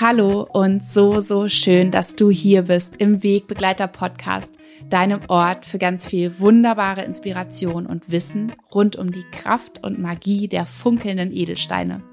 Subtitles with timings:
[0.00, 4.54] Hallo und so, so schön, dass du hier bist im Wegbegleiter Podcast,
[4.88, 10.46] deinem Ort für ganz viel wunderbare Inspiration und Wissen rund um die Kraft und Magie
[10.46, 12.04] der funkelnden Edelsteine.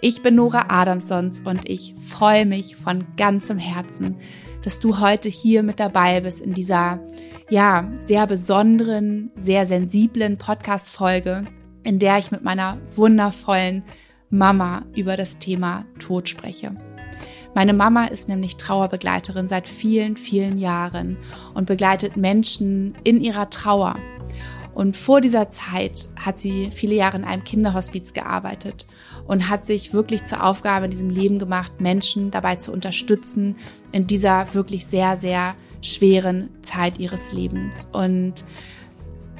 [0.00, 4.16] Ich bin Nora Adamsons und ich freue mich von ganzem Herzen,
[4.64, 6.98] dass du heute hier mit dabei bist in dieser,
[7.48, 11.46] ja, sehr besonderen, sehr sensiblen Podcast-Folge,
[11.84, 13.84] in der ich mit meiner wundervollen
[14.30, 16.74] Mama über das Thema Tod spreche.
[17.54, 21.16] Meine Mama ist nämlich Trauerbegleiterin seit vielen, vielen Jahren
[21.54, 23.96] und begleitet Menschen in ihrer Trauer.
[24.72, 28.86] Und vor dieser Zeit hat sie viele Jahre in einem Kinderhospiz gearbeitet
[29.26, 33.56] und hat sich wirklich zur Aufgabe in diesem Leben gemacht, Menschen dabei zu unterstützen
[33.92, 37.88] in dieser wirklich sehr, sehr schweren Zeit ihres Lebens.
[37.92, 38.44] Und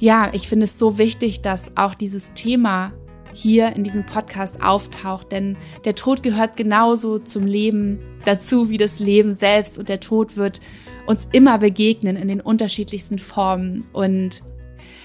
[0.00, 2.92] ja, ich finde es so wichtig, dass auch dieses Thema
[3.32, 9.00] hier in diesem Podcast auftaucht, denn der Tod gehört genauso zum Leben dazu wie das
[9.00, 9.78] Leben selbst.
[9.78, 10.60] Und der Tod wird
[11.06, 13.86] uns immer begegnen in den unterschiedlichsten Formen.
[13.92, 14.42] Und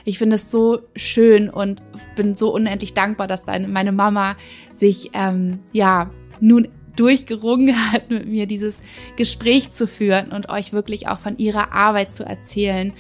[0.04, 1.82] ich finde es so schön und
[2.16, 4.36] bin so unendlich dankbar, dass deine, meine Mama
[4.72, 8.82] sich ähm, ja nun durchgerungen hat, mit mir dieses
[9.18, 12.94] Gespräch zu führen und euch wirklich auch von ihrer Arbeit zu erzählen,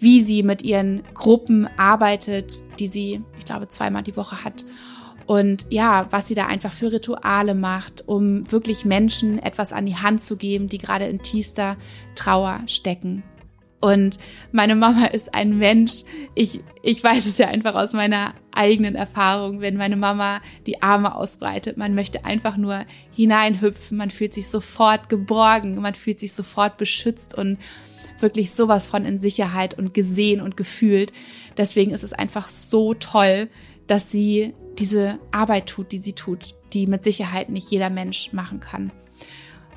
[0.00, 4.64] wie sie mit ihren Gruppen arbeitet, die sie, ich glaube, zweimal die Woche hat.
[5.26, 9.96] Und ja, was sie da einfach für Rituale macht, um wirklich Menschen etwas an die
[9.96, 11.76] Hand zu geben, die gerade in tiefster
[12.14, 13.22] Trauer stecken.
[13.80, 14.18] Und
[14.50, 16.02] meine Mama ist ein Mensch,
[16.34, 21.14] ich, ich weiß es ja einfach aus meiner eigenen Erfahrung, wenn meine Mama die Arme
[21.14, 26.76] ausbreitet, man möchte einfach nur hineinhüpfen, man fühlt sich sofort geborgen, man fühlt sich sofort
[26.76, 27.38] beschützt.
[27.38, 27.58] Und
[28.22, 31.12] wirklich sowas von in Sicherheit und gesehen und gefühlt.
[31.56, 33.48] Deswegen ist es einfach so toll,
[33.86, 38.60] dass sie diese Arbeit tut, die sie tut, die mit Sicherheit nicht jeder Mensch machen
[38.60, 38.92] kann.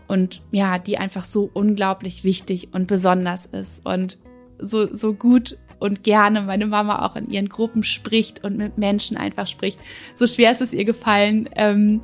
[0.08, 4.18] Und ja, die einfach so unglaublich wichtig und besonders ist und
[4.60, 9.18] so, so gut und gerne meine Mama auch in ihren Gruppen spricht und mit Menschen
[9.18, 9.80] einfach spricht.
[10.14, 12.02] So schwer ist es ihr gefallen, ähm,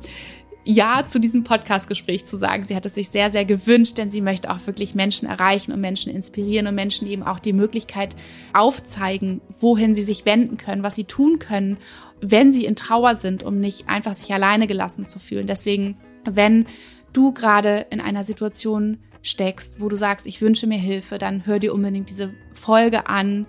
[0.64, 2.64] ja zu diesem Podcast-Gespräch zu sagen.
[2.66, 5.80] Sie hat es sich sehr, sehr gewünscht, denn sie möchte auch wirklich Menschen erreichen und
[5.80, 8.14] Menschen inspirieren und Menschen eben auch die Möglichkeit
[8.52, 11.78] aufzeigen, wohin sie sich wenden können, was sie tun können,
[12.20, 15.46] wenn sie in Trauer sind, um nicht einfach sich alleine gelassen zu fühlen.
[15.46, 16.66] Deswegen, wenn
[17.12, 21.58] du gerade in einer Situation steckst, wo du sagst, ich wünsche mir Hilfe, dann hör
[21.58, 23.46] dir unbedingt diese Folge an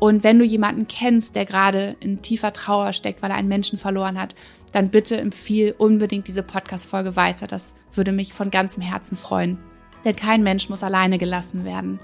[0.00, 3.78] und wenn du jemanden kennst, der gerade in tiefer Trauer steckt, weil er einen Menschen
[3.78, 4.34] verloren hat,
[4.72, 7.46] dann bitte empfiehl unbedingt diese Podcast-Folge weiter.
[7.46, 9.58] Das würde mich von ganzem Herzen freuen.
[10.04, 12.00] Denn kein Mensch muss alleine gelassen werden.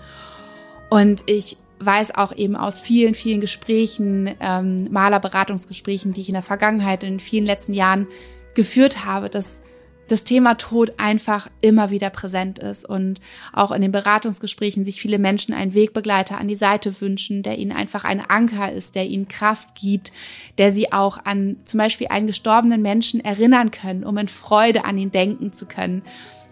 [0.91, 6.43] Und ich weiß auch eben aus vielen, vielen Gesprächen, ähm, Malerberatungsgesprächen, die ich in der
[6.43, 8.07] Vergangenheit, in vielen letzten Jahren
[8.55, 9.63] geführt habe, dass
[10.09, 13.21] das Thema Tod einfach immer wieder präsent ist und
[13.53, 17.73] auch in den Beratungsgesprächen sich viele Menschen einen Wegbegleiter an die Seite wünschen, der ihnen
[17.73, 20.13] einfach ein Anker ist, der ihnen Kraft gibt,
[20.59, 24.99] der sie auch an zum Beispiel einen gestorbenen Menschen erinnern können, um in Freude an
[24.99, 26.03] ihn denken zu können.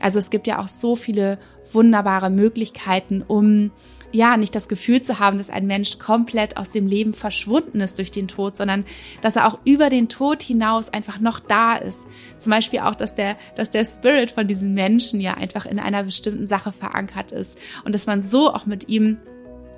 [0.01, 1.39] Also es gibt ja auch so viele
[1.73, 3.71] wunderbare Möglichkeiten, um
[4.13, 7.99] ja, nicht das Gefühl zu haben, dass ein Mensch komplett aus dem Leben verschwunden ist
[7.99, 8.85] durch den Tod, sondern
[9.23, 12.07] dass er auch über den Tod hinaus einfach noch da ist.
[12.39, 16.05] Zum Beispiel auch, dass der, dass der Spirit von diesem Menschen ja einfach in einer
[16.05, 19.19] bestimmten Sache verankert ist und dass man so auch mit ihm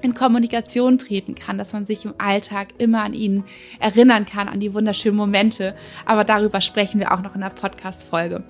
[0.03, 3.43] in Kommunikation treten kann, dass man sich im Alltag immer an ihn
[3.81, 5.75] erinnern kann, an die wunderschönen Momente.
[6.05, 8.45] Aber darüber sprechen wir auch noch in der Podcast-Folge.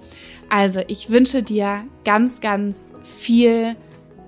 [0.50, 3.76] Also, ich wünsche dir ganz, ganz viel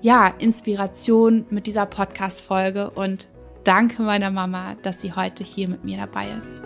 [0.01, 3.27] ja, Inspiration mit dieser Podcast-Folge und
[3.63, 6.61] danke meiner Mama, dass sie heute hier mit mir dabei ist.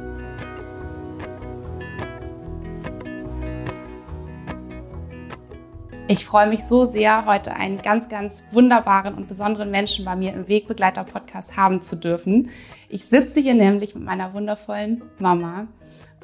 [6.10, 10.34] Ich freue mich so sehr, heute einen ganz, ganz wunderbaren und besonderen Menschen bei mir
[10.34, 12.50] im Wegbegleiter-Podcast haben zu dürfen.
[12.90, 15.68] Ich sitze hier nämlich mit meiner wundervollen Mama.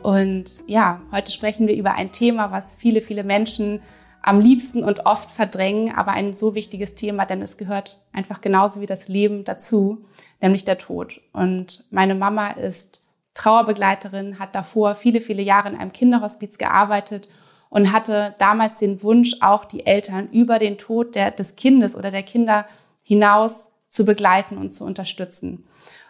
[0.03, 3.79] Und ja, heute sprechen wir über ein Thema, was viele, viele Menschen
[4.21, 8.81] am liebsten und oft verdrängen, aber ein so wichtiges Thema, denn es gehört einfach genauso
[8.81, 10.05] wie das Leben dazu,
[10.41, 11.21] nämlich der Tod.
[11.33, 13.03] Und meine Mama ist
[13.33, 17.29] Trauerbegleiterin, hat davor viele, viele Jahre in einem Kinderhospiz gearbeitet
[17.69, 22.11] und hatte damals den Wunsch, auch die Eltern über den Tod der, des Kindes oder
[22.11, 22.65] der Kinder
[23.03, 25.67] hinaus zu begleiten und zu unterstützen.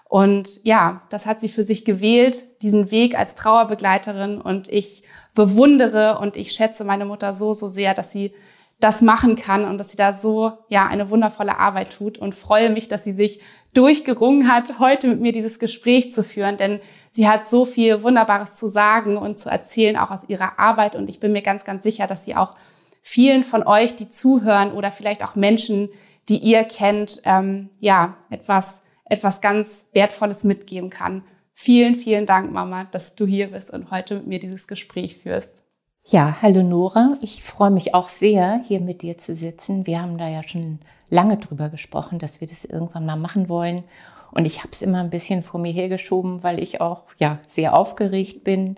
[0.09, 4.39] Und ja, das hat sie für sich gewählt, diesen Weg als Trauerbegleiterin.
[4.39, 5.03] Und ich
[5.37, 8.33] bewundere und ich schätze meine Mutter so, so sehr, dass sie
[8.79, 12.71] das machen kann und dass sie da so, ja, eine wundervolle Arbeit tut und freue
[12.71, 13.39] mich, dass sie sich
[13.75, 16.79] durchgerungen hat, heute mit mir dieses Gespräch zu führen, denn
[17.11, 21.07] sie hat so viel Wunderbares zu sagen und zu erzählen, auch aus ihrer Arbeit und
[21.07, 22.55] ich bin mir ganz, ganz sicher, dass sie auch
[23.03, 25.89] vielen von euch, die zuhören oder vielleicht auch Menschen,
[26.29, 31.23] die ihr kennt, ähm, ja, etwas, etwas ganz Wertvolles mitgeben kann.
[31.59, 35.63] Vielen, vielen Dank, Mama, dass du hier bist und heute mit mir dieses Gespräch führst.
[36.05, 37.17] Ja, hallo Nora.
[37.21, 39.87] Ich freue mich auch sehr, hier mit dir zu sitzen.
[39.87, 40.77] Wir haben da ja schon
[41.09, 43.83] lange drüber gesprochen, dass wir das irgendwann mal machen wollen.
[44.29, 47.75] Und ich habe es immer ein bisschen vor mir hergeschoben, weil ich auch ja sehr
[47.75, 48.77] aufgeregt bin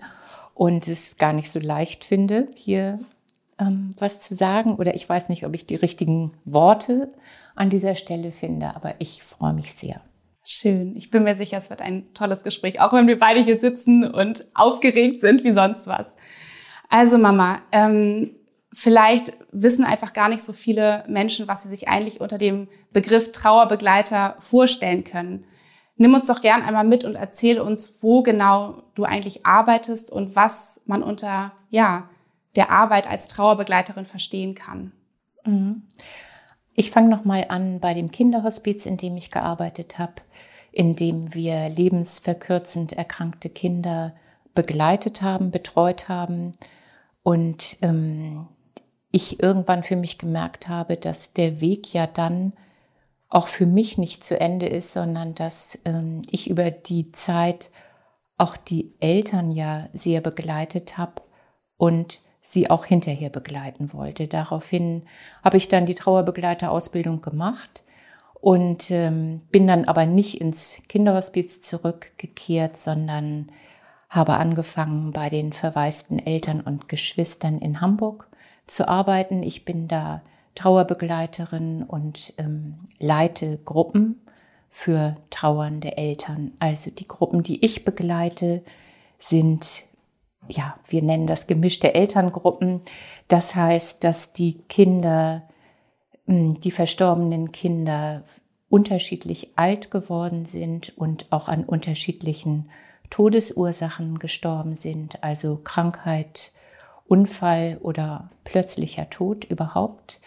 [0.54, 2.98] und es gar nicht so leicht finde, hier
[3.58, 4.76] ähm, was zu sagen.
[4.76, 7.12] Oder ich weiß nicht, ob ich die richtigen Worte
[7.54, 10.00] an dieser Stelle finde, aber ich freue mich sehr.
[10.44, 10.96] Schön.
[10.96, 14.04] Ich bin mir sicher, es wird ein tolles Gespräch, auch wenn wir beide hier sitzen
[14.04, 16.16] und aufgeregt sind wie sonst was.
[16.88, 18.34] Also Mama, ähm,
[18.72, 23.32] vielleicht wissen einfach gar nicht so viele Menschen, was sie sich eigentlich unter dem Begriff
[23.32, 25.44] Trauerbegleiter vorstellen können.
[25.96, 30.34] Nimm uns doch gern einmal mit und erzähl uns, wo genau du eigentlich arbeitest und
[30.34, 32.08] was man unter ja,
[32.56, 34.92] der Arbeit als Trauerbegleiterin verstehen kann.
[35.44, 35.82] Mhm.
[36.74, 40.14] Ich fange noch mal an bei dem Kinderhospiz, in dem ich gearbeitet habe,
[40.72, 44.14] in dem wir lebensverkürzend erkrankte Kinder
[44.54, 46.54] begleitet haben, betreut haben.
[47.22, 48.48] Und ähm,
[49.10, 52.52] ich irgendwann für mich gemerkt habe, dass der Weg ja dann
[53.28, 57.70] auch für mich nicht zu Ende ist, sondern dass ähm, ich über die Zeit
[58.38, 61.22] auch die Eltern ja sehr begleitet habe
[61.76, 64.26] und sie auch hinterher begleiten wollte.
[64.26, 65.02] Daraufhin
[65.44, 67.84] habe ich dann die Trauerbegleiterausbildung gemacht
[68.34, 73.52] und ähm, bin dann aber nicht ins Kinderhospiz zurückgekehrt, sondern
[74.08, 78.26] habe angefangen bei den verwaisten Eltern und Geschwistern in Hamburg
[78.66, 79.44] zu arbeiten.
[79.44, 80.22] Ich bin da
[80.56, 84.20] Trauerbegleiterin und ähm, leite Gruppen
[84.70, 86.52] für trauernde Eltern.
[86.58, 88.64] Also die Gruppen, die ich begleite,
[89.20, 89.84] sind,
[90.48, 92.80] ja, wir nennen das gemischte Elterngruppen.
[93.28, 95.48] Das heißt, dass die Kinder,
[96.26, 98.24] hm, die verstorbenen Kinder
[98.68, 102.70] unterschiedlich alt geworden sind und auch an unterschiedlichen
[103.10, 106.52] Todesursachen gestorben sind, also Krankheit,
[107.08, 110.20] Unfall oder plötzlicher Tod überhaupt.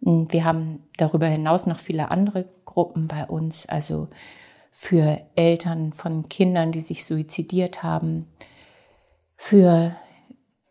[0.00, 4.08] Wir haben darüber hinaus noch viele andere Gruppen bei uns, also
[4.72, 8.26] für Eltern von Kindern, die sich suizidiert haben,
[9.44, 9.96] für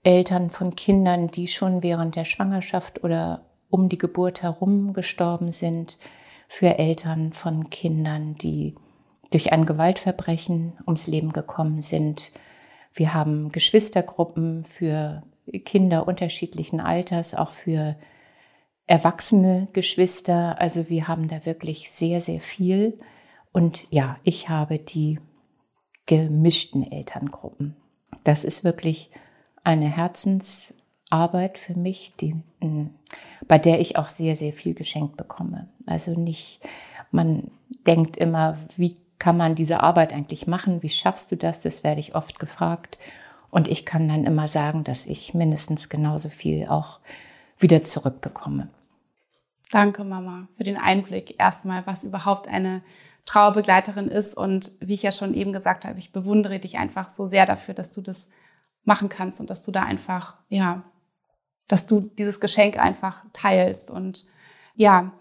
[0.01, 6.00] Eltern von Kindern, die schon während der Schwangerschaft oder um die Geburt herum gestorben sind,
[6.47, 8.75] für Eltern von Kindern, die
[9.29, 12.31] durch ein Gewaltverbrechen ums Leben gekommen sind.
[12.94, 15.21] Wir haben Geschwistergruppen für
[15.65, 17.97] Kinder unterschiedlichen Alters, auch für
[18.88, 20.62] erwachsene Geschwister.
[20.62, 22.97] Also wir haben da wirklich sehr, sehr viel.
[23.51, 25.19] Und ja, ich habe die
[26.06, 27.75] gemischten Elterngruppen.
[28.23, 29.09] Das ist wirklich
[29.63, 32.88] eine Herzensarbeit für mich, die, mm,
[33.47, 35.68] bei der ich auch sehr, sehr viel geschenkt bekomme.
[35.85, 36.59] Also nicht,
[37.12, 37.51] man
[37.85, 40.81] denkt immer, wie kann man diese Arbeit eigentlich machen?
[40.81, 41.62] Wie schaffst du das?
[41.62, 42.97] Das werde ich oft gefragt.
[43.51, 47.00] Und ich kann dann immer sagen, dass ich mindestens genauso viel auch
[47.59, 48.69] wieder zurückbekomme.
[49.71, 52.81] Danke, Mama, für den Einblick erstmal, was überhaupt eine
[53.25, 54.35] Trauerbegleiterin ist.
[54.35, 57.74] Und wie ich ja schon eben gesagt habe, ich bewundere dich einfach so sehr dafür,
[57.74, 58.29] dass du das
[58.84, 60.84] machen kannst und dass du da einfach, ja,
[61.67, 63.91] dass du dieses Geschenk einfach teilst.
[63.91, 64.25] Und
[64.75, 65.13] ja,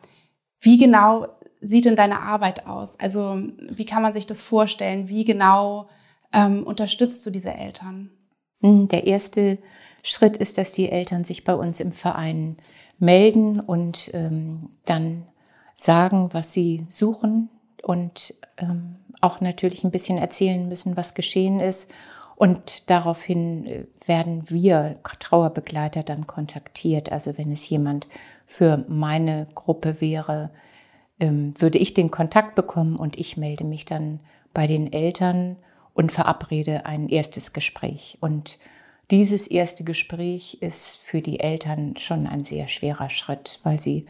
[0.61, 1.29] wie genau
[1.61, 2.99] sieht denn deine Arbeit aus?
[2.99, 3.39] Also
[3.71, 5.09] wie kann man sich das vorstellen?
[5.09, 5.89] Wie genau
[6.33, 8.11] ähm, unterstützt du diese Eltern?
[8.61, 9.59] Hm, der erste
[10.03, 12.57] Schritt ist, dass die Eltern sich bei uns im Verein
[12.99, 15.27] melden und ähm, dann
[15.75, 17.49] sagen, was sie suchen
[17.83, 21.91] und ähm, auch natürlich ein bisschen erzählen müssen, was geschehen ist.
[22.37, 27.13] Und daraufhin äh, werden wir Trauerbegleiter dann kontaktiert.
[27.13, 28.07] Also wenn es jemand
[28.47, 30.51] für meine Gruppe wäre,
[31.19, 34.21] ähm, würde ich den Kontakt bekommen und ich melde mich dann
[34.55, 35.57] bei den Eltern
[35.93, 38.17] und verabrede ein erstes Gespräch.
[38.21, 38.59] Und
[39.11, 44.07] dieses erste Gespräch ist für die Eltern schon ein sehr schwerer Schritt, weil sie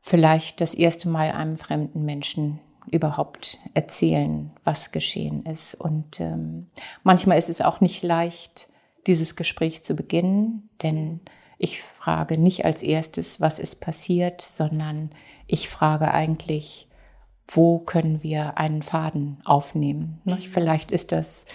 [0.00, 5.74] vielleicht das erste Mal einem fremden Menschen überhaupt erzählen, was geschehen ist.
[5.74, 6.66] Und ähm,
[7.02, 8.68] manchmal ist es auch nicht leicht,
[9.06, 11.20] dieses Gespräch zu beginnen, denn
[11.58, 15.10] ich frage nicht als erstes, was ist passiert, sondern
[15.46, 16.88] ich frage eigentlich,
[17.46, 20.20] wo können wir einen Faden aufnehmen?
[20.24, 21.46] Ne, vielleicht ist das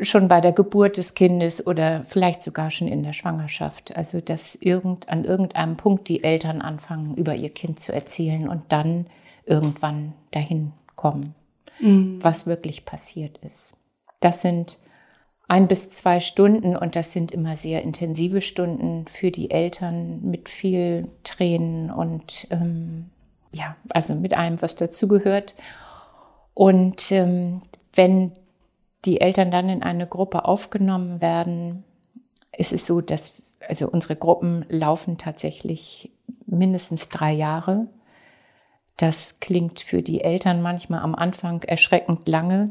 [0.00, 3.96] schon bei der Geburt des Kindes oder vielleicht sogar schon in der Schwangerschaft.
[3.96, 8.64] Also, dass irgend, an irgendeinem Punkt die Eltern anfangen, über ihr Kind zu erzählen und
[8.70, 9.06] dann
[9.46, 11.34] irgendwann dahin kommen,
[11.80, 12.18] mhm.
[12.22, 13.74] was wirklich passiert ist.
[14.20, 14.78] Das sind
[15.48, 20.48] ein bis zwei Stunden und das sind immer sehr intensive Stunden für die Eltern mit
[20.48, 23.10] viel Tränen und ähm,
[23.52, 25.54] ja, also mit allem, was dazugehört.
[26.54, 27.62] Und ähm,
[27.94, 28.32] wenn
[29.04, 31.84] die Eltern dann in eine Gruppe aufgenommen werden,
[32.56, 36.10] ist es so, dass also unsere Gruppen laufen tatsächlich
[36.46, 37.86] mindestens drei Jahre.
[38.96, 42.70] Das klingt für die Eltern manchmal am Anfang erschreckend lange.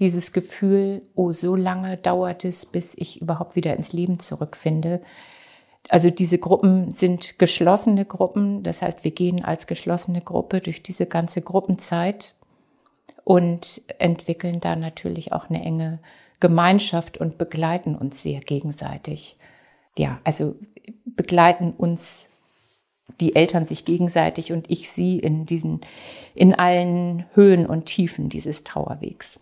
[0.00, 5.00] Dieses Gefühl, oh, so lange dauert es, bis ich überhaupt wieder ins Leben zurückfinde.
[5.90, 8.62] Also diese Gruppen sind geschlossene Gruppen.
[8.62, 12.34] Das heißt, wir gehen als geschlossene Gruppe durch diese ganze Gruppenzeit
[13.24, 15.98] und entwickeln da natürlich auch eine enge
[16.40, 19.36] Gemeinschaft und begleiten uns sehr gegenseitig.
[19.98, 20.56] Ja, also
[21.04, 22.28] begleiten uns
[23.20, 25.80] die Eltern sich gegenseitig und ich sie in diesen,
[26.34, 29.40] in allen Höhen und Tiefen dieses Trauerwegs.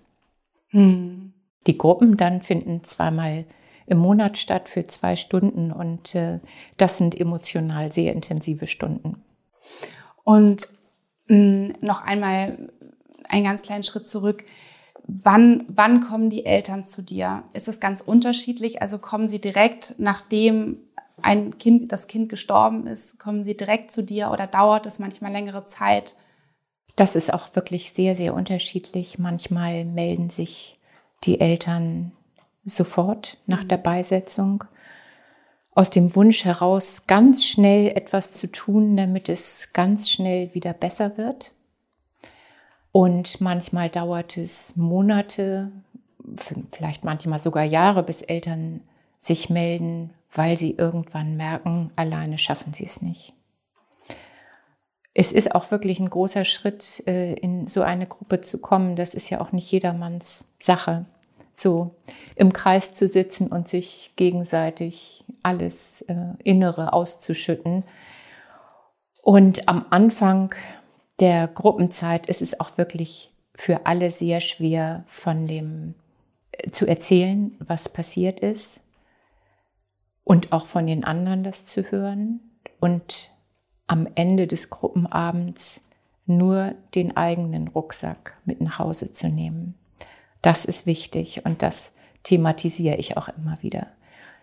[0.68, 1.32] Hm.
[1.66, 3.44] Die Gruppen dann finden zweimal
[3.86, 6.40] im Monat statt für zwei Stunden und äh,
[6.76, 9.22] das sind emotional sehr intensive Stunden.
[10.24, 10.70] Und
[11.28, 12.70] mh, hm, noch einmal
[13.28, 14.44] einen ganz kleinen Schritt zurück.
[15.06, 17.42] Wann, wann kommen die Eltern zu dir?
[17.54, 18.82] Ist es ganz unterschiedlich?
[18.82, 20.78] Also kommen sie direkt, nachdem
[21.22, 25.32] ein Kind, das Kind gestorben ist, kommen sie direkt zu dir oder dauert es manchmal
[25.32, 26.16] längere Zeit?
[26.96, 29.18] Das ist auch wirklich sehr, sehr unterschiedlich.
[29.18, 30.78] Manchmal melden sich
[31.24, 32.12] die Eltern
[32.64, 34.64] sofort nach der Beisetzung
[35.74, 41.16] aus dem Wunsch heraus, ganz schnell etwas zu tun, damit es ganz schnell wieder besser
[41.16, 41.52] wird.
[42.92, 45.72] Und manchmal dauert es Monate,
[46.70, 48.80] vielleicht manchmal sogar Jahre, bis Eltern
[49.16, 53.34] sich melden, weil sie irgendwann merken, alleine schaffen sie es nicht.
[55.14, 58.96] Es ist auch wirklich ein großer Schritt, äh, in so eine Gruppe zu kommen.
[58.96, 61.04] Das ist ja auch nicht jedermanns Sache,
[61.52, 61.94] so
[62.34, 67.84] im Kreis zu sitzen und sich gegenseitig alles äh, Innere auszuschütten.
[69.20, 70.54] Und am Anfang
[71.20, 75.94] der Gruppenzeit ist es auch wirklich für alle sehr schwer von dem
[76.52, 78.80] äh, zu erzählen, was passiert ist
[80.24, 82.40] und auch von den anderen das zu hören
[82.80, 83.32] und
[83.86, 85.82] am Ende des Gruppenabends
[86.26, 89.74] nur den eigenen Rucksack mit nach Hause zu nehmen.
[90.40, 93.88] Das ist wichtig und das thematisiere ich auch immer wieder.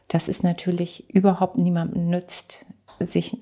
[0.07, 2.65] Dass es natürlich überhaupt niemandem nützt,
[2.99, 3.37] sich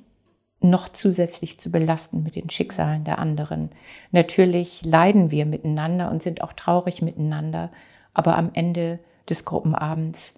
[0.60, 3.70] noch zusätzlich zu belasten mit den Schicksalen der anderen.
[4.12, 7.72] Natürlich leiden wir miteinander und sind auch traurig miteinander,
[8.13, 10.36] aber am Ende des Gruppenabends,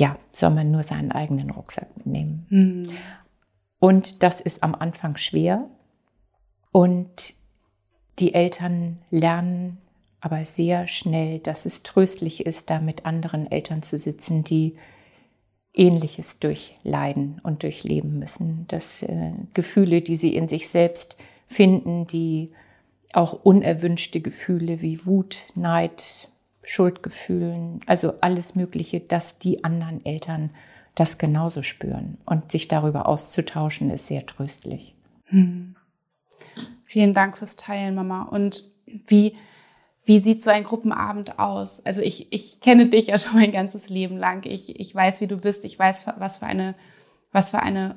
[0.00, 2.46] ja, soll man nur seinen eigenen Rucksack mitnehmen.
[2.48, 2.88] Mhm.
[3.78, 5.68] Und das ist am Anfang schwer.
[6.72, 7.34] Und
[8.18, 9.76] die Eltern lernen
[10.20, 14.76] aber sehr schnell, dass es tröstlich ist, da mit anderen Eltern zu sitzen, die
[15.74, 18.64] Ähnliches durchleiden und durchleben müssen.
[18.68, 22.52] Dass äh, Gefühle, die sie in sich selbst finden, die
[23.12, 26.30] auch unerwünschte Gefühle wie Wut, Neid,
[26.70, 30.50] Schuldgefühlen, also alles Mögliche, dass die anderen Eltern
[30.94, 32.16] das genauso spüren.
[32.26, 34.94] Und sich darüber auszutauschen, ist sehr tröstlich.
[35.24, 35.74] Hm.
[36.84, 38.22] Vielen Dank fürs Teilen, Mama.
[38.22, 39.34] Und wie,
[40.04, 41.84] wie sieht so ein Gruppenabend aus?
[41.84, 44.46] Also ich, ich kenne dich ja schon mein ganzes Leben lang.
[44.46, 45.64] Ich, ich weiß, wie du bist.
[45.64, 46.76] Ich weiß, was für eine,
[47.32, 47.96] was für eine,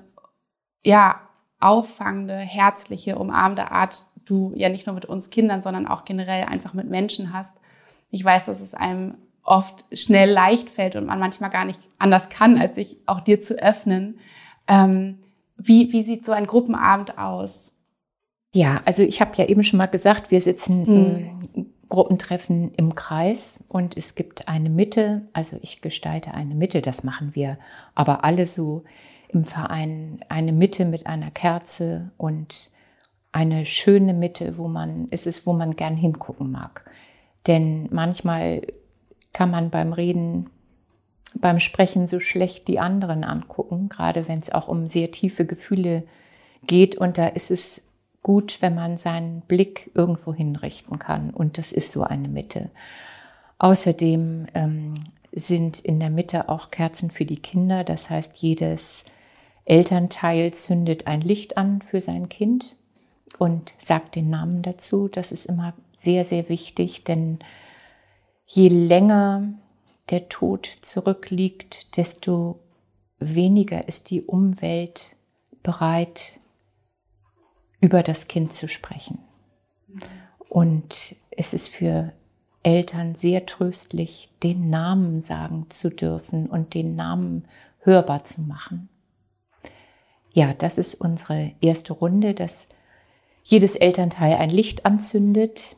[0.83, 1.21] ja,
[1.59, 6.73] auffangende, herzliche, umarmende Art du ja nicht nur mit uns Kindern, sondern auch generell einfach
[6.73, 7.59] mit Menschen hast.
[8.13, 12.29] Ich weiß, dass es einem oft schnell leicht fällt und man manchmal gar nicht anders
[12.29, 14.19] kann, als sich auch dir zu öffnen.
[14.67, 15.17] Ähm,
[15.57, 17.73] wie, wie sieht so ein Gruppenabend aus?
[18.53, 21.65] Ja, also ich habe ja eben schon mal gesagt, wir sitzen hm.
[21.89, 27.31] Gruppentreffen im Kreis und es gibt eine Mitte, also ich gestalte eine Mitte, das machen
[27.33, 27.57] wir
[27.95, 28.83] aber alle so
[29.29, 32.69] im Verein, eine Mitte mit einer Kerze und
[33.31, 36.85] eine schöne Mitte, wo man, es ist, wo man gern hingucken mag.
[37.47, 38.61] Denn manchmal
[39.33, 40.49] kann man beim Reden,
[41.35, 46.03] beim Sprechen so schlecht die anderen angucken, gerade wenn es auch um sehr tiefe Gefühle
[46.67, 47.81] geht und da ist es
[48.21, 51.31] gut, wenn man seinen Blick irgendwo hinrichten kann.
[51.31, 52.69] Und das ist so eine Mitte.
[53.59, 54.95] Außerdem ähm,
[55.33, 57.83] sind in der Mitte auch Kerzen für die Kinder.
[57.83, 59.05] Das heißt, jedes
[59.65, 62.75] Elternteil zündet ein Licht an für sein Kind
[63.37, 65.07] und sagt den Namen dazu.
[65.07, 65.73] Das ist immer
[66.03, 67.39] sehr, sehr wichtig, denn
[68.45, 69.43] je länger
[70.09, 72.59] der Tod zurückliegt, desto
[73.19, 75.15] weniger ist die Umwelt
[75.63, 76.39] bereit,
[77.79, 79.19] über das Kind zu sprechen.
[80.49, 82.13] Und es ist für
[82.63, 87.45] Eltern sehr tröstlich, den Namen sagen zu dürfen und den Namen
[87.79, 88.89] hörbar zu machen.
[90.31, 92.67] Ja, das ist unsere erste Runde, dass
[93.43, 95.75] jedes Elternteil ein Licht anzündet.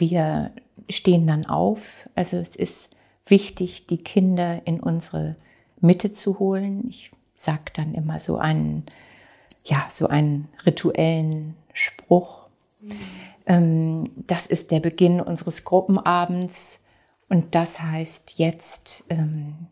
[0.00, 0.52] Wir
[0.88, 2.08] stehen dann auf.
[2.14, 2.90] Also es ist
[3.26, 5.36] wichtig, die Kinder in unsere
[5.80, 6.84] Mitte zu holen.
[6.88, 8.84] Ich sage dann immer so einen,
[9.64, 12.40] ja, so einen rituellen Spruch.
[13.46, 14.08] Mhm.
[14.26, 16.80] das ist der Beginn unseres Gruppenabends
[17.28, 19.68] und das heißt jetzt, ähm,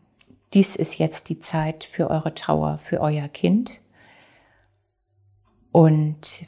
[0.53, 3.81] dies ist jetzt die Zeit für eure Trauer, für euer Kind.
[5.71, 6.45] Und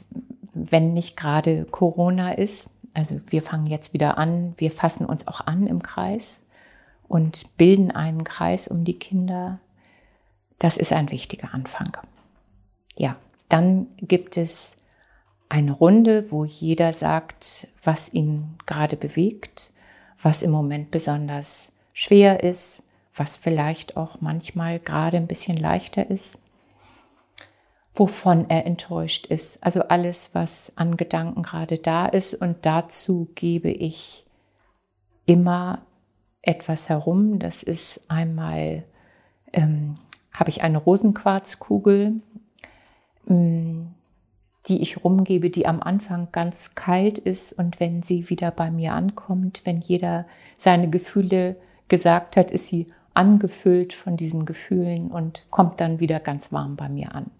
[0.54, 5.40] wenn nicht gerade Corona ist, also wir fangen jetzt wieder an, wir fassen uns auch
[5.46, 6.42] an im Kreis
[7.08, 9.60] und bilden einen Kreis um die Kinder.
[10.58, 11.96] Das ist ein wichtiger Anfang.
[12.96, 13.16] Ja,
[13.48, 14.76] dann gibt es
[15.48, 19.72] eine Runde, wo jeder sagt, was ihn gerade bewegt,
[20.20, 22.84] was im Moment besonders schwer ist,
[23.14, 26.41] was vielleicht auch manchmal gerade ein bisschen leichter ist
[27.94, 29.62] wovon er enttäuscht ist.
[29.62, 32.34] Also alles, was an Gedanken gerade da ist.
[32.34, 34.24] Und dazu gebe ich
[35.26, 35.82] immer
[36.40, 37.38] etwas herum.
[37.38, 38.84] Das ist einmal,
[39.52, 39.96] ähm,
[40.32, 42.20] habe ich eine Rosenquarzkugel,
[43.28, 43.88] ähm,
[44.68, 47.52] die ich rumgebe, die am Anfang ganz kalt ist.
[47.52, 50.24] Und wenn sie wieder bei mir ankommt, wenn jeder
[50.56, 51.56] seine Gefühle
[51.88, 56.88] gesagt hat, ist sie angefüllt von diesen Gefühlen und kommt dann wieder ganz warm bei
[56.88, 57.30] mir an.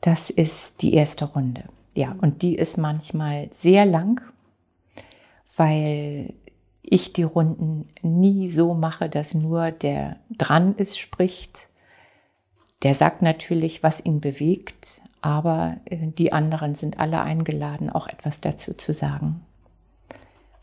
[0.00, 1.64] Das ist die erste Runde.
[1.94, 4.20] Ja, und die ist manchmal sehr lang,
[5.56, 6.34] weil
[6.82, 11.68] ich die Runden nie so mache, dass nur der dran ist, spricht.
[12.82, 18.40] Der sagt natürlich, was ihn bewegt, aber äh, die anderen sind alle eingeladen, auch etwas
[18.40, 19.44] dazu zu sagen,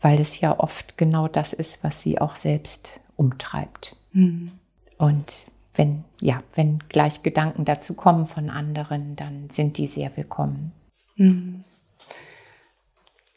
[0.00, 3.96] weil es ja oft genau das ist, was sie auch selbst umtreibt.
[4.12, 4.52] Mhm.
[4.98, 10.72] Und wenn, ja, wenn gleich Gedanken dazu kommen von anderen, dann sind die sehr willkommen.
[11.16, 11.64] Mhm.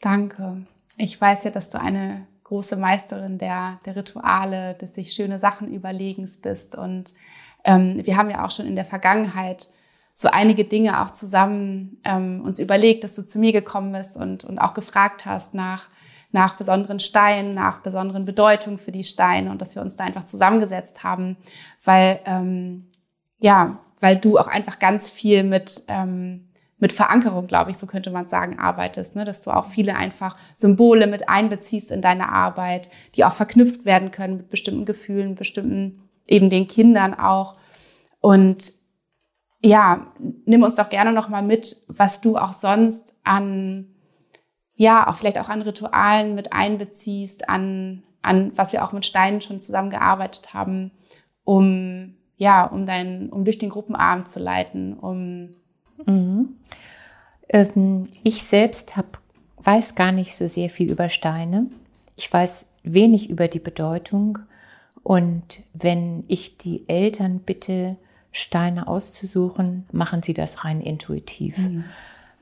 [0.00, 0.66] Danke.
[0.96, 5.72] Ich weiß ja, dass du eine große Meisterin der, der Rituale, des sich schöne Sachen
[5.72, 6.74] überlegens bist.
[6.74, 7.14] Und
[7.64, 9.68] ähm, wir haben ja auch schon in der Vergangenheit
[10.14, 14.44] so einige Dinge auch zusammen ähm, uns überlegt, dass du zu mir gekommen bist und,
[14.44, 15.88] und auch gefragt hast nach
[16.32, 20.24] nach besonderen Steinen, nach besonderen Bedeutungen für die Steine und dass wir uns da einfach
[20.24, 21.36] zusammengesetzt haben,
[21.84, 22.86] weil ähm,
[23.38, 28.10] ja, weil du auch einfach ganz viel mit ähm, mit Verankerung, glaube ich, so könnte
[28.10, 29.24] man sagen, arbeitest, ne?
[29.24, 34.10] dass du auch viele einfach Symbole mit einbeziehst in deine Arbeit, die auch verknüpft werden
[34.10, 37.56] können mit bestimmten Gefühlen, bestimmten eben den Kindern auch.
[38.20, 38.72] Und
[39.62, 40.06] ja,
[40.46, 43.94] nimm uns doch gerne noch mal mit, was du auch sonst an
[44.80, 49.42] ja, auch vielleicht auch an Ritualen mit einbeziehst, an, an was wir auch mit Steinen
[49.42, 50.90] schon zusammengearbeitet haben,
[51.44, 55.50] um, ja, um dein, um durch den Gruppenabend zu leiten, um.
[56.06, 56.56] Mhm.
[57.50, 59.20] Ähm, ich selbst hab,
[59.58, 61.66] weiß gar nicht so sehr viel über Steine.
[62.16, 64.38] Ich weiß wenig über die Bedeutung.
[65.02, 67.98] Und wenn ich die Eltern bitte,
[68.32, 71.58] Steine auszusuchen, machen sie das rein intuitiv.
[71.58, 71.84] Mhm.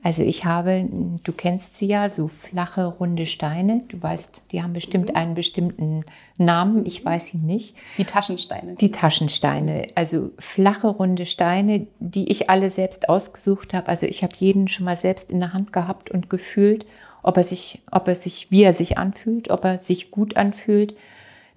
[0.01, 0.87] Also ich habe,
[1.23, 3.83] du kennst sie ja, so flache, runde Steine.
[3.89, 5.15] Du weißt, die haben bestimmt mhm.
[5.15, 6.05] einen bestimmten
[6.37, 6.85] Namen.
[6.85, 7.75] Ich weiß ihn nicht.
[7.97, 8.75] Die Taschensteine.
[8.75, 9.87] Die Taschensteine.
[9.95, 13.89] Also flache, runde Steine, die ich alle selbst ausgesucht habe.
[13.89, 16.85] Also ich habe jeden schon mal selbst in der Hand gehabt und gefühlt,
[17.21, 20.95] ob er sich, ob er sich, wie er sich anfühlt, ob er sich gut anfühlt.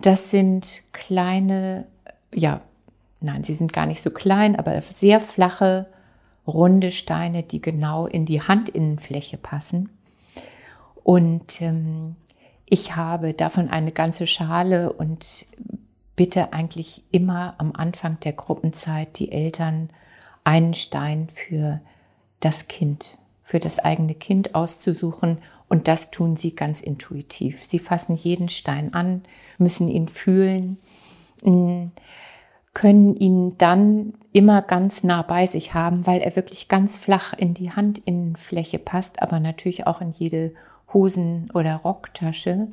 [0.00, 1.86] Das sind kleine,
[2.34, 2.60] ja,
[3.20, 5.86] nein, sie sind gar nicht so klein, aber sehr flache,
[6.46, 9.90] runde Steine, die genau in die Handinnenfläche passen.
[11.04, 12.16] Und ähm,
[12.66, 15.46] ich habe davon eine ganze Schale und
[16.16, 19.90] bitte eigentlich immer am Anfang der Gruppenzeit die Eltern
[20.44, 21.80] einen Stein für
[22.40, 25.38] das Kind, für das eigene Kind auszusuchen.
[25.68, 27.64] Und das tun sie ganz intuitiv.
[27.64, 29.22] Sie fassen jeden Stein an,
[29.58, 30.76] müssen ihn fühlen
[32.74, 37.54] können ihn dann immer ganz nah bei sich haben, weil er wirklich ganz flach in
[37.54, 40.54] die Handinnenfläche passt, aber natürlich auch in jede
[40.92, 42.68] Hosen- oder Rocktasche.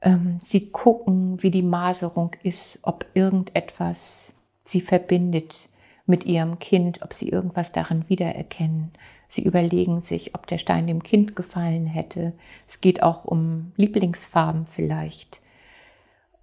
[0.00, 5.68] Ähm, sie gucken, wie die Maserung ist, ob irgendetwas sie verbindet
[6.06, 8.92] mit ihrem Kind, ob sie irgendwas darin wiedererkennen.
[9.28, 12.32] Sie überlegen sich, ob der Stein dem Kind gefallen hätte.
[12.68, 15.40] Es geht auch um Lieblingsfarben vielleicht.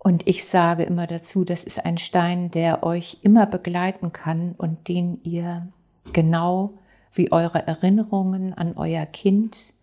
[0.04, 4.90] Und ich sage immer dazu, das ist ein Stein, der euch immer begleiten kann und
[4.90, 5.68] den ihr
[6.12, 6.74] genau
[7.14, 9.74] wie eure Erinnerungen an euer Kind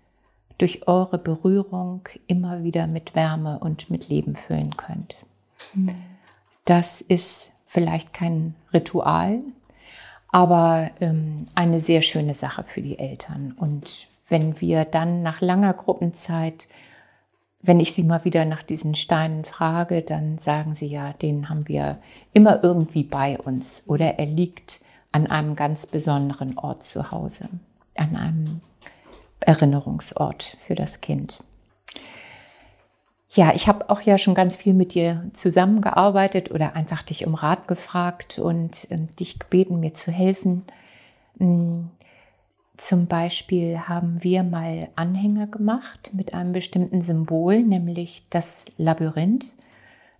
[0.58, 5.16] durch eure Berührung immer wieder mit Wärme und mit Leben füllen könnt.
[6.66, 9.40] Das ist vielleicht kein Ritual,
[10.28, 13.54] aber ähm, eine sehr schöne Sache für die Eltern.
[13.56, 16.68] Und wenn wir dann nach langer Gruppenzeit,
[17.62, 21.68] wenn ich sie mal wieder nach diesen Steinen frage, dann sagen sie ja, den haben
[21.68, 21.98] wir
[22.32, 24.80] immer irgendwie bei uns oder er liegt
[25.12, 27.48] an einem ganz besonderen Ort zu Hause,
[27.96, 28.60] an einem
[29.40, 31.40] Erinnerungsort für das Kind.
[33.32, 37.34] Ja, ich habe auch ja schon ganz viel mit dir zusammengearbeitet oder einfach dich um
[37.34, 40.64] Rat gefragt und äh, dich gebeten, mir zu helfen.
[42.80, 49.44] Zum Beispiel haben wir mal Anhänger gemacht mit einem bestimmten Symbol, nämlich das Labyrinth.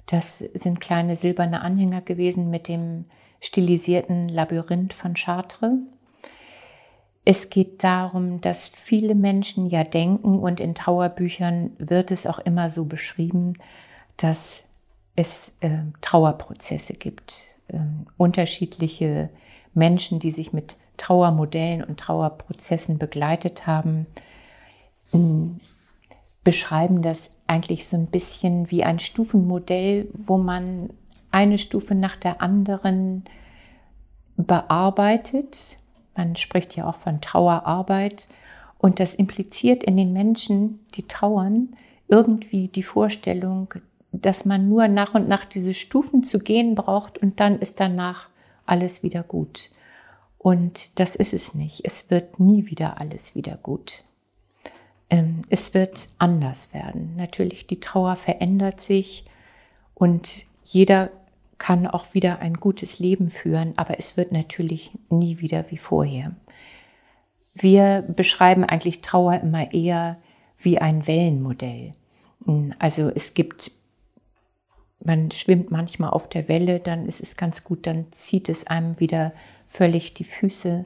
[0.04, 3.06] Das sind kleine silberne Anhänger gewesen mit dem
[3.40, 5.78] stilisierten Labyrinth von Chartres.
[7.24, 12.68] Es geht darum, dass viele Menschen ja denken und in Trauerbüchern wird es auch immer
[12.68, 13.54] so beschrieben,
[14.18, 14.64] dass
[15.16, 17.42] es äh, Trauerprozesse gibt.
[17.68, 17.78] Äh,
[18.18, 19.30] unterschiedliche
[19.72, 24.06] Menschen, die sich mit Trauermodellen und Trauerprozessen begleitet haben,
[26.44, 30.90] beschreiben das eigentlich so ein bisschen wie ein Stufenmodell, wo man
[31.30, 33.24] eine Stufe nach der anderen
[34.36, 35.78] bearbeitet
[36.20, 38.28] man spricht ja auch von Trauerarbeit.
[38.78, 41.70] Und das impliziert in den Menschen, die trauern,
[42.08, 43.72] irgendwie die Vorstellung,
[44.12, 48.28] dass man nur nach und nach diese Stufen zu gehen braucht und dann ist danach
[48.66, 49.70] alles wieder gut.
[50.42, 51.82] Und das ist es nicht.
[51.84, 54.04] Es wird nie wieder alles wieder gut.
[55.10, 57.14] Ähm, es wird anders werden.
[57.16, 59.26] Natürlich, die Trauer verändert sich
[59.92, 61.10] und jeder
[61.58, 66.34] kann auch wieder ein gutes Leben führen, aber es wird natürlich nie wieder wie vorher.
[67.52, 70.16] Wir beschreiben eigentlich Trauer immer eher
[70.56, 71.92] wie ein Wellenmodell.
[72.78, 73.72] Also es gibt,
[75.04, 78.98] man schwimmt manchmal auf der Welle, dann ist es ganz gut, dann zieht es einem
[79.00, 79.34] wieder
[79.70, 80.84] völlig die Füße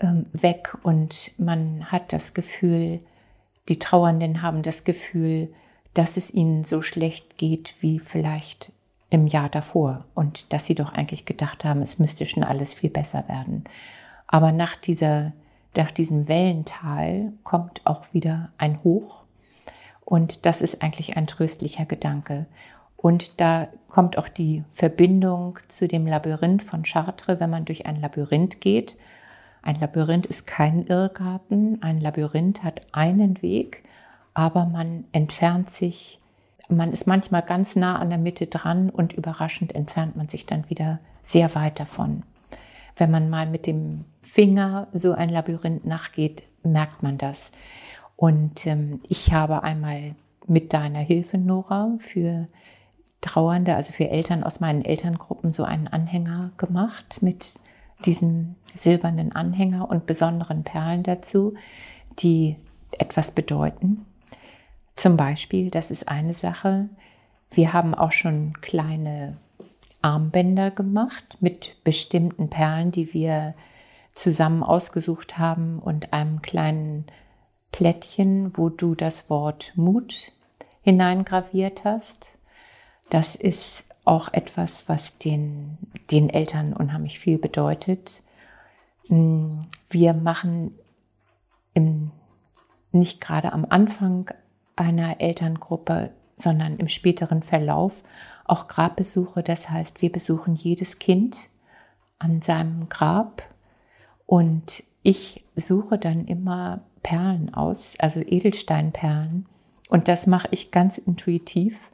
[0.00, 3.00] ähm, weg und man hat das Gefühl,
[3.68, 5.52] die Trauernden haben das Gefühl,
[5.92, 8.72] dass es ihnen so schlecht geht wie vielleicht
[9.10, 12.90] im Jahr davor und dass sie doch eigentlich gedacht haben, es müsste schon alles viel
[12.90, 13.64] besser werden.
[14.26, 15.32] Aber nach, dieser,
[15.76, 19.24] nach diesem Wellental kommt auch wieder ein Hoch
[20.04, 22.46] und das ist eigentlich ein tröstlicher Gedanke.
[22.98, 28.00] Und da kommt auch die Verbindung zu dem Labyrinth von Chartres, wenn man durch ein
[28.00, 28.98] Labyrinth geht.
[29.62, 33.84] Ein Labyrinth ist kein Irrgarten, ein Labyrinth hat einen Weg,
[34.34, 36.20] aber man entfernt sich
[36.68, 40.68] man ist manchmal ganz nah an der Mitte dran und überraschend entfernt man sich dann
[40.68, 42.22] wieder sehr weit davon.
[42.96, 47.52] Wenn man mal mit dem Finger so ein Labyrinth nachgeht, merkt man das.
[48.16, 50.14] Und ähm, ich habe einmal
[50.46, 52.48] mit deiner Hilfe, Nora, für
[53.20, 57.54] Trauernde, also für Eltern aus meinen Elterngruppen so einen Anhänger gemacht mit
[58.04, 61.54] diesem silbernen Anhänger und besonderen Perlen dazu,
[62.20, 62.56] die
[62.92, 64.06] etwas bedeuten.
[64.94, 66.88] Zum Beispiel, das ist eine Sache.
[67.50, 69.36] Wir haben auch schon kleine
[70.02, 73.54] Armbänder gemacht mit bestimmten Perlen, die wir
[74.14, 77.06] zusammen ausgesucht haben und einem kleinen
[77.72, 80.32] Plättchen, wo du das Wort Mut
[80.82, 82.30] hineingraviert hast.
[83.10, 85.78] Das ist auch etwas, was den,
[86.10, 88.22] den Eltern unheimlich viel bedeutet.
[89.08, 90.72] Wir machen
[91.74, 92.10] im,
[92.92, 94.30] nicht gerade am Anfang
[94.76, 98.02] einer Elterngruppe, sondern im späteren Verlauf
[98.44, 99.42] auch Grabbesuche.
[99.42, 101.36] Das heißt, wir besuchen jedes Kind
[102.18, 103.42] an seinem Grab
[104.26, 109.46] und ich suche dann immer Perlen aus, also Edelsteinperlen.
[109.88, 111.90] Und das mache ich ganz intuitiv.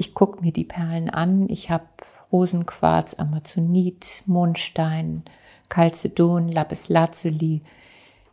[0.00, 1.46] Ich gucke mir die Perlen an.
[1.50, 1.84] Ich habe
[2.32, 5.24] Rosenquarz, Amazonit, Mondstein,
[5.68, 7.60] Chalcedon, Lapis Lazuli,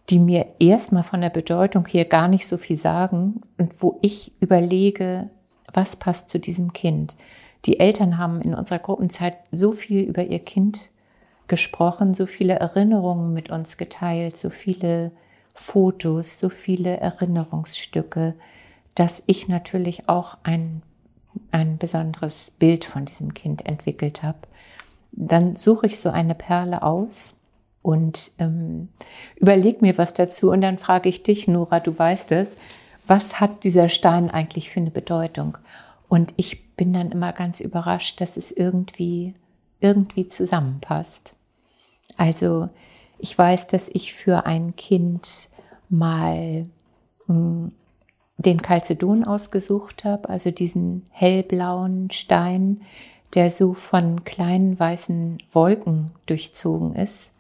[0.09, 4.31] die mir erstmal von der Bedeutung her gar nicht so viel sagen und wo ich
[4.39, 5.29] überlege,
[5.73, 7.17] was passt zu diesem Kind.
[7.65, 10.89] Die Eltern haben in unserer Gruppenzeit so viel über ihr Kind
[11.49, 15.11] gesprochen, so viele Erinnerungen mit uns geteilt, so viele
[15.53, 18.35] Fotos, so viele Erinnerungsstücke,
[18.95, 20.81] dass ich natürlich auch ein,
[21.51, 24.39] ein besonderes Bild von diesem Kind entwickelt habe.
[25.11, 27.33] Dann suche ich so eine Perle aus
[27.81, 28.89] und ähm,
[29.35, 32.57] überleg mir was dazu und dann frage ich dich, Nora, du weißt es,
[33.07, 35.57] was hat dieser Stein eigentlich für eine Bedeutung?
[36.09, 39.33] Und ich bin dann immer ganz überrascht, dass es irgendwie,
[39.79, 41.33] irgendwie zusammenpasst.
[42.17, 42.69] Also
[43.19, 45.49] ich weiß, dass ich für ein Kind
[45.89, 46.65] mal
[47.27, 47.71] hm,
[48.37, 52.81] den Calcedon ausgesucht habe, also diesen hellblauen Stein,
[53.33, 57.31] der so von kleinen weißen Wolken durchzogen ist.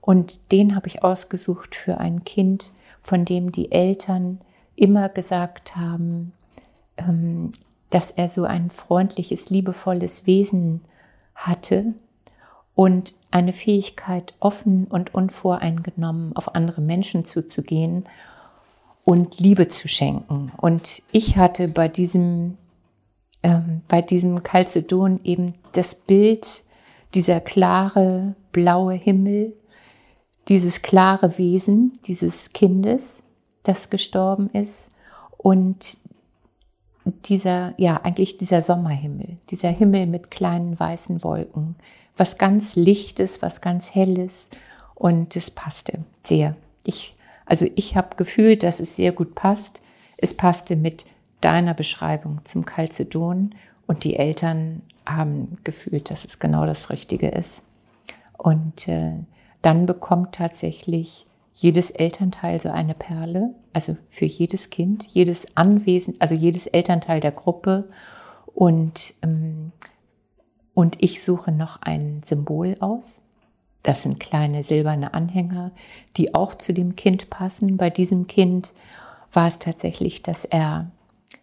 [0.00, 4.40] Und den habe ich ausgesucht für ein Kind, von dem die Eltern
[4.74, 6.32] immer gesagt haben,
[6.96, 7.52] ähm,
[7.90, 10.80] dass er so ein freundliches, liebevolles Wesen
[11.34, 11.94] hatte
[12.74, 18.04] und eine Fähigkeit, offen und unvoreingenommen auf andere Menschen zuzugehen
[19.04, 20.52] und Liebe zu schenken.
[20.56, 22.58] Und ich hatte bei diesem,
[23.42, 26.64] ähm, bei diesem Calcedon eben das Bild,
[27.14, 29.54] dieser klare blaue Himmel,
[30.48, 33.24] dieses klare Wesen dieses Kindes,
[33.62, 34.88] das gestorben ist
[35.36, 35.98] und
[37.26, 41.76] dieser, ja, eigentlich dieser Sommerhimmel, dieser Himmel mit kleinen weißen Wolken,
[42.16, 44.50] was ganz Lichtes, was ganz Helles
[44.94, 46.56] und es passte sehr.
[46.84, 47.14] Ich,
[47.50, 49.82] also ich habe gefühlt, dass es sehr gut passt.
[50.16, 51.04] Es passte mit
[51.40, 53.56] deiner Beschreibung zum Calcedon
[53.88, 57.62] und die Eltern haben gefühlt, dass es genau das Richtige ist.
[58.38, 59.14] Und äh,
[59.62, 66.36] dann bekommt tatsächlich jedes Elternteil so eine Perle, also für jedes Kind, jedes Anwesen, also
[66.36, 67.88] jedes Elternteil der Gruppe.
[68.54, 69.72] Und, ähm,
[70.72, 73.20] und ich suche noch ein Symbol aus.
[73.82, 75.70] Das sind kleine silberne Anhänger,
[76.16, 77.76] die auch zu dem Kind passen.
[77.76, 78.72] Bei diesem Kind
[79.32, 80.90] war es tatsächlich, dass er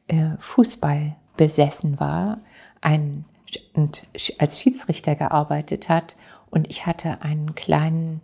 [0.08, 2.38] äh, Fußball besessen war,
[2.82, 3.26] ein,
[3.74, 4.04] und
[4.40, 6.16] als Schiedsrichter gearbeitet hat.
[6.50, 8.22] Und ich hatte einen kleinen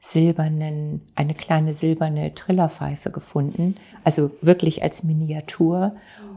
[0.00, 5.96] silbernen, eine kleine silberne Trillerpfeife gefunden, also wirklich als Miniatur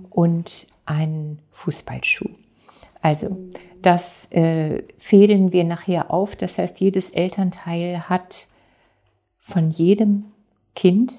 [0.10, 2.30] und einen Fußballschuh.
[3.04, 3.38] Also
[3.82, 6.38] das äh, fädeln wir nachher auf.
[6.38, 8.48] Das heißt, jedes Elternteil hat
[9.40, 10.32] von jedem
[10.74, 11.14] Kind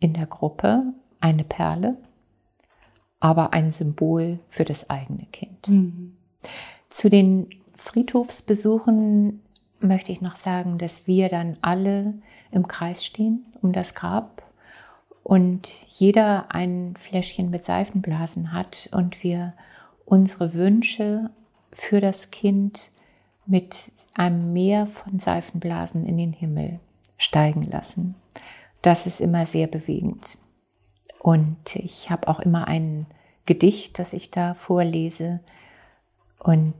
[0.00, 1.98] in der Gruppe eine Perle,
[3.20, 5.68] aber ein Symbol für das eigene Kind.
[5.68, 6.16] Mhm.
[6.88, 9.42] Zu den Friedhofsbesuchen
[9.80, 12.14] möchte ich noch sagen, dass wir dann alle
[12.50, 14.42] im Kreis stehen um das Grab
[15.22, 19.52] und jeder ein Fläschchen mit Seifenblasen hat und wir
[20.06, 21.28] unsere Wünsche
[21.72, 22.90] für das Kind
[23.44, 26.80] mit einem Meer von Seifenblasen in den Himmel
[27.18, 28.14] steigen lassen.
[28.80, 30.38] Das ist immer sehr bewegend.
[31.18, 33.06] Und ich habe auch immer ein
[33.44, 35.40] Gedicht, das ich da vorlese.
[36.38, 36.74] Und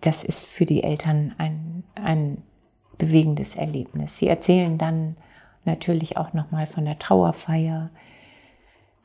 [0.00, 2.42] das ist für die Eltern ein, ein
[2.98, 4.16] bewegendes Erlebnis.
[4.16, 5.16] Sie erzählen dann
[5.64, 7.90] natürlich auch nochmal von der Trauerfeier,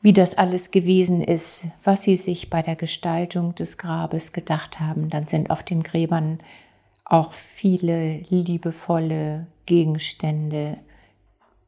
[0.04, 5.08] wie das alles gewesen ist, was sie sich bei der Gestaltung des Grabes gedacht haben.
[5.08, 6.40] Dann sind auf den Gräbern
[7.06, 10.76] auch viele liebevolle Gegenstände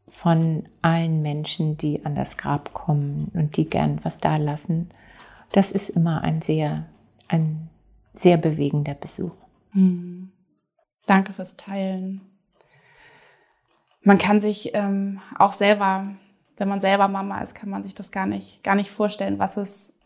[0.07, 4.91] von allen Menschen, die an das Grab kommen und die gern was da lassen.
[5.53, 6.85] Das ist immer ein sehr,
[7.29, 7.71] ein
[8.13, 9.33] sehr bewegender Besuch.
[9.73, 10.31] Mhm.
[11.07, 12.21] Danke fürs Teilen.
[14.03, 16.11] Man kann sich ähm, auch selber,
[16.57, 19.57] wenn man selber Mama ist, kann man sich das gar nicht, gar nicht vorstellen, was
[19.57, 19.99] es,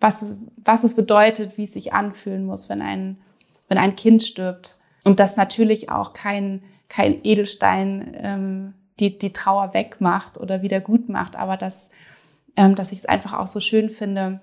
[0.00, 3.18] was, was es bedeutet, wie es sich anfühlen muss, wenn ein,
[3.68, 4.78] wenn ein Kind stirbt.
[5.04, 11.08] Und dass natürlich auch kein, kein Edelstein ähm, die, die Trauer wegmacht oder wieder gut
[11.08, 11.90] macht, aber dass,
[12.56, 14.40] ähm, dass ich es einfach auch so schön finde,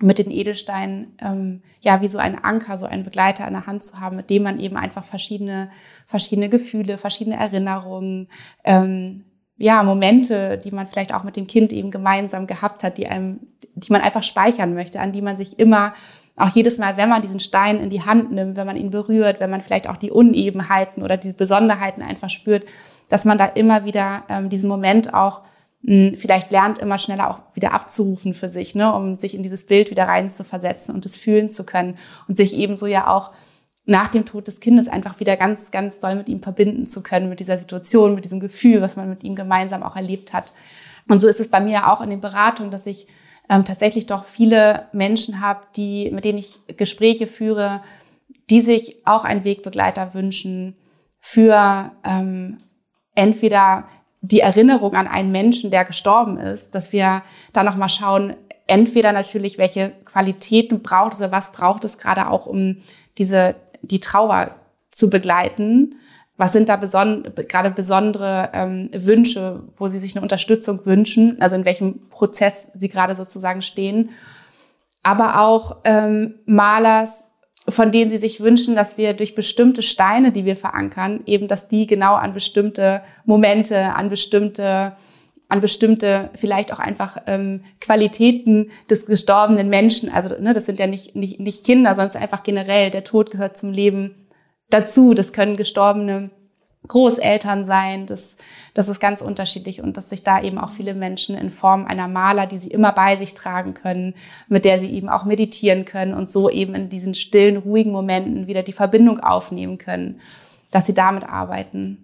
[0.00, 3.84] mit den Edelsteinen ähm, ja wie so ein Anker, so einen Begleiter in der Hand
[3.84, 5.70] zu haben, mit dem man eben einfach verschiedene
[6.06, 8.28] verschiedene Gefühle, verschiedene Erinnerungen,
[8.64, 9.22] ähm,
[9.56, 13.40] ja Momente, die man vielleicht auch mit dem Kind eben gemeinsam gehabt hat, die einem,
[13.74, 15.94] die man einfach speichern möchte, an die man sich immer
[16.36, 19.38] auch jedes Mal, wenn man diesen Stein in die Hand nimmt, wenn man ihn berührt,
[19.38, 22.64] wenn man vielleicht auch die Unebenheiten oder die Besonderheiten einfach spürt,
[23.08, 25.42] dass man da immer wieder ähm, diesen Moment auch
[25.86, 29.90] vielleicht lernt, immer schneller auch wieder abzurufen für sich, ne, um sich in dieses Bild
[29.90, 33.32] wieder rein zu versetzen und es fühlen zu können und sich ebenso ja auch
[33.86, 37.28] nach dem Tod des Kindes einfach wieder ganz, ganz doll mit ihm verbinden zu können,
[37.28, 40.54] mit dieser Situation, mit diesem Gefühl, was man mit ihm gemeinsam auch erlebt hat.
[41.08, 43.06] Und so ist es bei mir auch in den Beratungen, dass ich
[43.50, 47.82] ähm, tatsächlich doch viele Menschen habe, die, mit denen ich Gespräche führe,
[48.50, 50.76] die sich auch einen Wegbegleiter wünschen
[51.18, 52.58] für ähm,
[53.14, 53.88] entweder
[54.22, 58.34] die Erinnerung an einen Menschen, der gestorben ist, dass wir da nochmal schauen,
[58.66, 62.78] entweder natürlich, welche Qualitäten braucht es oder was braucht es gerade auch, um
[63.18, 63.54] diese,
[63.88, 64.54] die Trauer
[64.90, 65.96] zu begleiten.
[66.36, 71.56] Was sind da beson gerade besondere ähm, Wünsche, wo Sie sich eine Unterstützung wünschen, also
[71.56, 74.10] in welchem Prozess Sie gerade sozusagen stehen.
[75.02, 77.34] Aber auch ähm, Malers
[77.68, 81.68] von denen sie sich wünschen, dass wir durch bestimmte Steine, die wir verankern, eben, dass
[81.68, 84.92] die genau an bestimmte Momente, an bestimmte
[85.48, 90.08] an bestimmte, vielleicht auch einfach ähm, Qualitäten des gestorbenen Menschen.
[90.08, 93.56] Also ne, das sind ja nicht, nicht, nicht Kinder, sondern einfach generell, der Tod gehört
[93.56, 94.26] zum Leben
[94.70, 95.14] dazu.
[95.14, 96.30] Das können gestorbene
[96.88, 98.06] Großeltern sein.
[98.06, 98.36] Das,
[98.74, 102.08] das ist ganz unterschiedlich und dass sich da eben auch viele Menschen in Form einer
[102.08, 104.14] Maler, die sie immer bei sich tragen können,
[104.48, 108.46] mit der sie eben auch meditieren können und so eben in diesen stillen, ruhigen Momenten
[108.46, 110.20] wieder die Verbindung aufnehmen können,
[110.70, 112.03] dass sie damit arbeiten.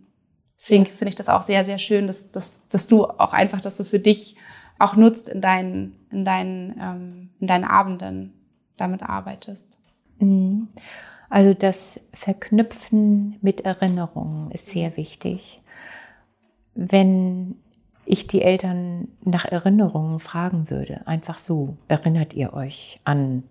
[0.61, 3.77] Deswegen finde ich das auch sehr, sehr schön, dass, dass, dass du auch einfach das
[3.77, 4.37] so für dich
[4.79, 8.35] auch nutzt in deinen, in deinen, ähm, in deinen Abenden
[8.77, 9.79] damit arbeitest.
[10.19, 10.69] Mhm.
[11.31, 15.63] Also das Verknüpfen mit Erinnerungen ist sehr wichtig.
[16.75, 17.57] Wenn
[18.05, 23.45] ich die Eltern nach Erinnerungen fragen würde, einfach so, erinnert ihr euch an,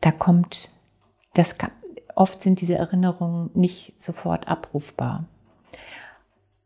[0.00, 0.70] da kommt,
[1.34, 1.56] das
[2.14, 5.26] oft sind diese Erinnerungen nicht sofort abrufbar.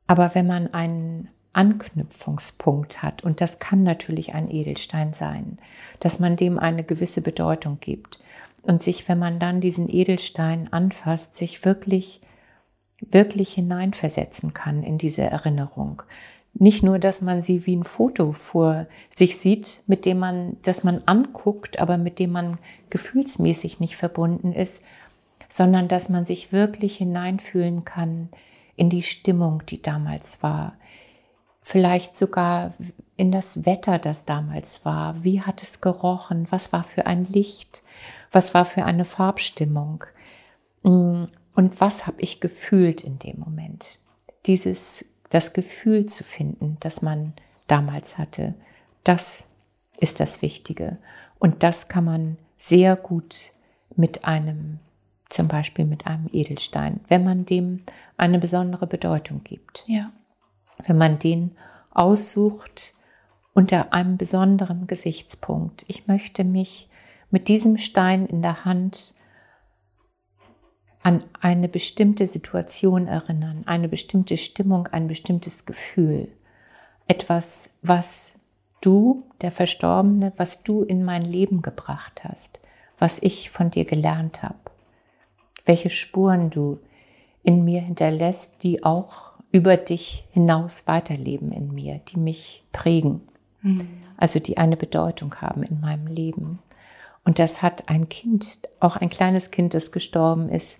[0.06, 5.58] Aber wenn man einen Anknüpfungspunkt hat, und das kann natürlich ein Edelstein sein,
[6.00, 8.20] dass man dem eine gewisse Bedeutung gibt,
[8.66, 12.20] und sich, wenn man dann diesen Edelstein anfasst, sich wirklich,
[13.00, 16.02] wirklich hineinversetzen kann in diese Erinnerung.
[16.54, 20.84] Nicht nur, dass man sie wie ein Foto vor sich sieht, mit dem man, das
[20.84, 22.58] man anguckt, aber mit dem man
[22.90, 24.84] gefühlsmäßig nicht verbunden ist,
[25.48, 28.28] sondern dass man sich wirklich hineinfühlen kann
[28.76, 30.74] in die Stimmung, die damals war.
[31.62, 32.74] Vielleicht sogar
[33.16, 35.24] in das Wetter, das damals war.
[35.24, 36.46] Wie hat es gerochen?
[36.50, 37.82] Was war für ein Licht?
[38.30, 40.04] Was war für eine Farbstimmung?
[40.82, 43.98] Mm, und was habe ich gefühlt in dem Moment?
[44.46, 47.32] Dieses, das Gefühl zu finden, das man
[47.66, 48.54] damals hatte,
[49.04, 49.46] das
[49.98, 50.98] ist das Wichtige.
[51.38, 53.52] Und das kann man sehr gut
[53.96, 54.80] mit einem,
[55.28, 57.82] zum Beispiel mit einem Edelstein, wenn man dem
[58.16, 59.84] eine besondere Bedeutung gibt.
[59.86, 60.10] Ja.
[60.86, 61.56] Wenn man den
[61.90, 62.94] aussucht
[63.54, 65.84] unter einem besonderen Gesichtspunkt.
[65.86, 66.88] Ich möchte mich
[67.30, 69.14] mit diesem Stein in der Hand
[71.02, 76.28] an eine bestimmte Situation erinnern, eine bestimmte Stimmung, ein bestimmtes Gefühl.
[77.06, 78.34] Etwas, was
[78.80, 82.58] du, der Verstorbene, was du in mein Leben gebracht hast,
[82.98, 84.58] was ich von dir gelernt habe,
[85.66, 86.80] welche Spuren du
[87.44, 93.20] in mir hinterlässt, die auch über dich hinaus weiterleben in mir, die mich prägen,
[93.62, 93.88] mhm.
[94.16, 96.58] also die eine Bedeutung haben in meinem Leben.
[97.24, 100.78] Und das hat ein Kind, auch ein kleines Kind, das gestorben ist,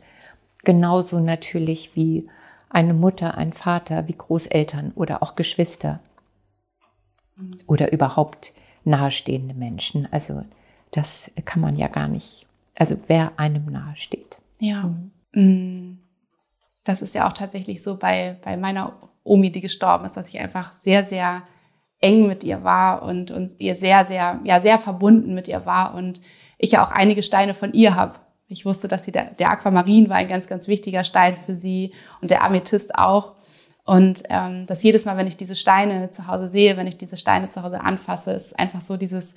[0.64, 2.28] genauso natürlich wie
[2.68, 6.00] eine Mutter, ein Vater, wie Großeltern oder auch Geschwister
[7.66, 8.52] oder überhaupt
[8.84, 10.08] nahestehende Menschen.
[10.10, 10.42] Also
[10.90, 14.38] das kann man ja gar nicht, also wer einem nahesteht.
[14.58, 14.92] Ja.
[15.32, 15.98] Mhm.
[16.84, 18.92] Das ist ja auch tatsächlich so bei, bei meiner
[19.24, 21.42] Omi, die gestorben ist, dass ich einfach sehr, sehr
[22.00, 25.94] eng mit ihr war und, und ihr sehr, sehr, ja, sehr verbunden mit ihr war
[25.94, 26.20] und
[26.58, 28.18] ich ja auch einige Steine von ihr habe.
[28.46, 31.92] Ich wusste, dass sie der, der Aquamarin war ein ganz, ganz wichtiger Stein für sie
[32.20, 33.34] und der Amethyst auch.
[33.84, 37.16] Und ähm, dass jedes Mal, wenn ich diese Steine zu Hause sehe, wenn ich diese
[37.16, 39.34] Steine zu Hause anfasse, ist einfach so dieses,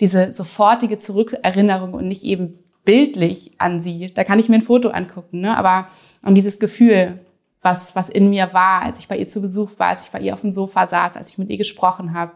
[0.00, 4.08] diese sofortige Zurückerinnerung und nicht eben bildlich an sie.
[4.14, 5.56] Da kann ich mir ein Foto angucken, ne?
[5.56, 5.88] aber
[6.22, 7.20] um dieses Gefühl,
[7.62, 10.20] was, was in mir war, als ich bei ihr zu Besuch war, als ich bei
[10.20, 12.32] ihr auf dem Sofa saß, als ich mit ihr gesprochen habe.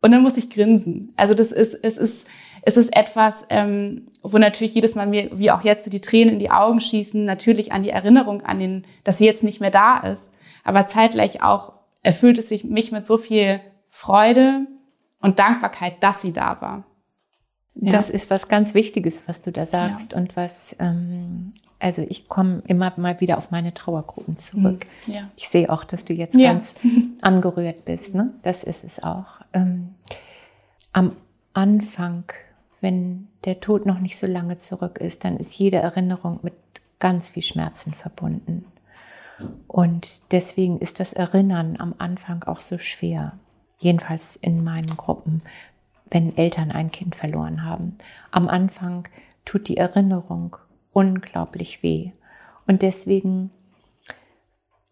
[0.00, 1.12] Und dann musste ich grinsen.
[1.16, 2.26] Also das ist, es ist,
[2.62, 6.38] es ist etwas, ähm, wo natürlich jedes Mal mir, wie auch jetzt, die Tränen in
[6.38, 9.98] die Augen schießen, natürlich an die Erinnerung an den, dass sie jetzt nicht mehr da
[9.98, 10.34] ist.
[10.64, 11.72] Aber zeitgleich auch
[12.02, 14.66] erfüllt es sich mich mit so viel Freude
[15.20, 16.84] und Dankbarkeit, dass sie da war.
[17.80, 17.92] Ja.
[17.92, 20.18] Das ist was ganz Wichtiges, was du da sagst ja.
[20.18, 24.86] und was, ähm, also ich komme immer mal wieder auf meine Trauergruppen zurück.
[25.04, 25.30] Hm, ja.
[25.36, 26.74] Ich sehe auch, dass du jetzt ganz
[27.20, 28.16] angerührt bist.
[28.16, 28.34] Ne?
[28.42, 29.26] Das ist es auch.
[29.52, 29.94] Ähm,
[30.92, 31.12] am
[31.52, 32.24] Anfang,
[32.80, 36.54] wenn der Tod noch nicht so lange zurück ist, dann ist jede Erinnerung mit
[36.98, 38.64] ganz viel Schmerzen verbunden.
[39.68, 43.38] Und deswegen ist das Erinnern am Anfang auch so schwer.
[43.78, 45.42] Jedenfalls in meinen Gruppen,
[46.10, 47.96] wenn Eltern ein Kind verloren haben.
[48.30, 49.08] Am Anfang
[49.44, 50.56] tut die Erinnerung
[50.92, 52.12] unglaublich weh.
[52.66, 53.50] Und deswegen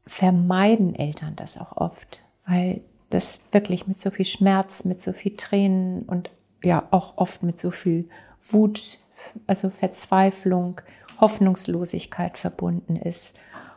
[0.06, 5.36] vermeiden Eltern das auch oft, weil das wirklich mit so viel Schmerz, mit so viel
[5.36, 6.30] Tränen und
[6.62, 8.08] ja auch oft mit so viel
[8.42, 8.98] Wut,
[9.46, 10.80] also Verzweiflung,
[11.20, 13.34] Hoffnungslosigkeit verbunden ist.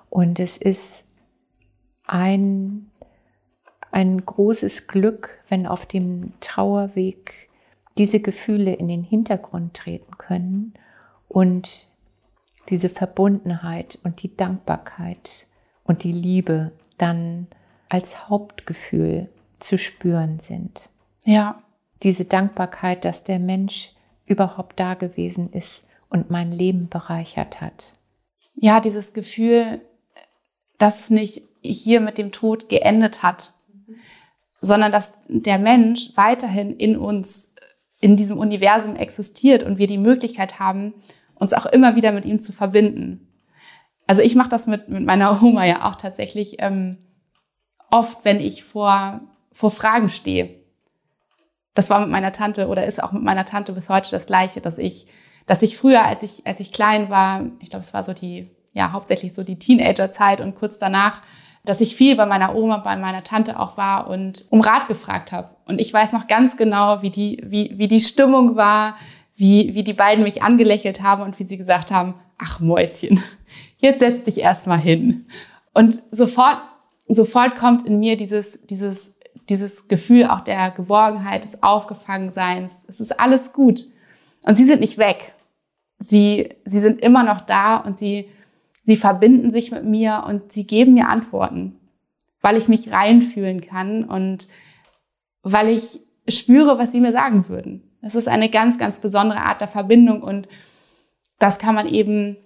[0.10, 1.04] Und es ist
[2.06, 2.89] ein,
[3.92, 7.50] ein großes Glück, wenn auf dem Trauerweg
[7.98, 10.74] diese Gefühle in den Hintergrund treten können
[11.28, 11.88] und
[12.70, 15.48] diese Verbundenheit und die Dankbarkeit
[15.84, 17.48] und die Liebe dann
[17.90, 19.30] als Hauptgefühl
[19.60, 20.90] zu spüren sind.
[21.26, 21.64] Ja.
[22.04, 23.94] Diese Dankbarkeit, dass der Mensch
[24.26, 27.98] überhaupt da gewesen ist und mein Leben bereichert hat.
[28.56, 29.82] Ja, dieses Gefühl,
[30.78, 33.54] dass es nicht hier mit dem Tod geendet hat,
[34.62, 37.54] sondern dass der Mensch weiterhin in uns,
[38.00, 40.94] in diesem Universum existiert und wir die Möglichkeit haben,
[41.36, 43.28] uns auch immer wieder mit ihm zu verbinden.
[44.08, 46.98] Also ich mache das mit, mit meiner Oma ja auch tatsächlich ähm,
[47.90, 49.22] oft, wenn ich vor,
[49.52, 50.60] vor Fragen stehe.
[51.74, 54.60] Das war mit meiner Tante oder ist auch mit meiner Tante bis heute das Gleiche,
[54.62, 55.08] dass ich,
[55.46, 58.50] dass ich früher, als ich, als ich klein war, ich glaube, es war so die,
[58.74, 61.22] ja, hauptsächlich so die Teenagerzeit und kurz danach,
[61.70, 65.32] dass ich viel bei meiner Oma, bei meiner Tante auch war und um Rat gefragt
[65.32, 65.50] habe.
[65.66, 68.96] Und ich weiß noch ganz genau, wie die, wie, wie die Stimmung war,
[69.36, 73.24] wie, wie die beiden mich angelächelt haben und wie sie gesagt haben, ach Mäuschen,
[73.78, 75.28] jetzt setz dich erstmal hin.
[75.72, 76.58] Und sofort,
[77.08, 79.16] sofort kommt in mir dieses, dieses,
[79.48, 82.84] dieses Gefühl auch der Geborgenheit, des Aufgefangenseins.
[82.90, 83.86] Es ist alles gut.
[84.44, 85.36] Und sie sind nicht weg.
[86.00, 88.28] Sie, sie sind immer noch da und sie,
[88.90, 91.76] sie verbinden sich mit mir und sie geben mir Antworten,
[92.42, 94.48] weil ich mich reinfühlen kann und
[95.44, 97.84] weil ich spüre, was sie mir sagen würden.
[98.02, 100.48] Es ist eine ganz, ganz besondere Art der Verbindung und
[101.38, 102.38] das kann man eben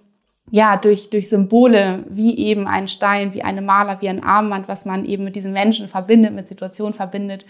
[0.51, 4.83] ja durch, durch Symbole wie eben ein Stein, wie eine Maler, wie ein Armband, was
[4.83, 7.45] man eben mit diesen Menschen verbindet, mit Situationen verbindet,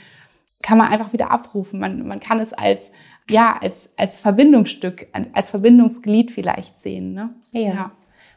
[0.62, 1.80] kann man einfach wieder abrufen.
[1.80, 2.92] Man, man kann es als
[3.28, 7.14] ja als als Verbindungsstück, als Verbindungsglied vielleicht sehen.
[7.14, 7.32] Ne?
[7.54, 7.60] Ja.
[7.62, 7.92] ja.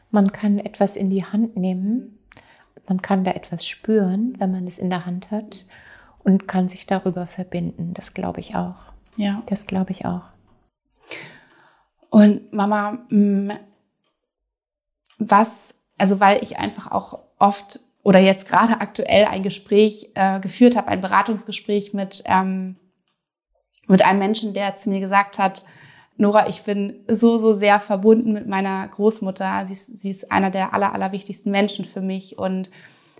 [0.09, 2.19] Man kann etwas in die Hand nehmen,
[2.87, 5.65] man kann da etwas spüren, wenn man es in der Hand hat
[6.19, 7.93] und kann sich darüber verbinden.
[7.93, 8.93] Das glaube ich auch.
[9.17, 9.43] Ja.
[9.47, 10.23] Das glaube ich auch.
[12.09, 13.51] Und Mama, mm,
[15.17, 20.77] was, also weil ich einfach auch oft oder jetzt gerade aktuell ein Gespräch äh, geführt
[20.77, 22.77] habe, ein Beratungsgespräch mit, ähm,
[23.87, 25.65] mit einem Menschen, der zu mir gesagt hat,
[26.17, 29.65] Nora, ich bin so, so sehr verbunden mit meiner Großmutter.
[29.67, 32.71] Sie ist, sie ist einer der aller, allerwichtigsten Menschen für mich und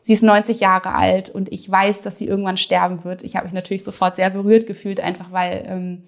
[0.02, 3.24] sie ist 90 Jahre alt und ich weiß, dass sie irgendwann sterben wird.
[3.24, 6.04] Ich habe mich natürlich sofort sehr berührt gefühlt, einfach weil ähm,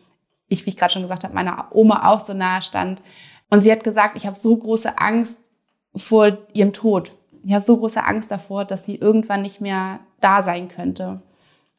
[0.48, 3.04] ich, wie ich gerade schon gesagt habe, meiner Oma auch so nahe stand.
[3.52, 5.52] Und sie hat gesagt, ich habe so große Angst
[5.96, 7.16] vor ihrem Tod.
[7.44, 11.22] Ich habe so große Angst davor, dass sie irgendwann nicht mehr da sein könnte.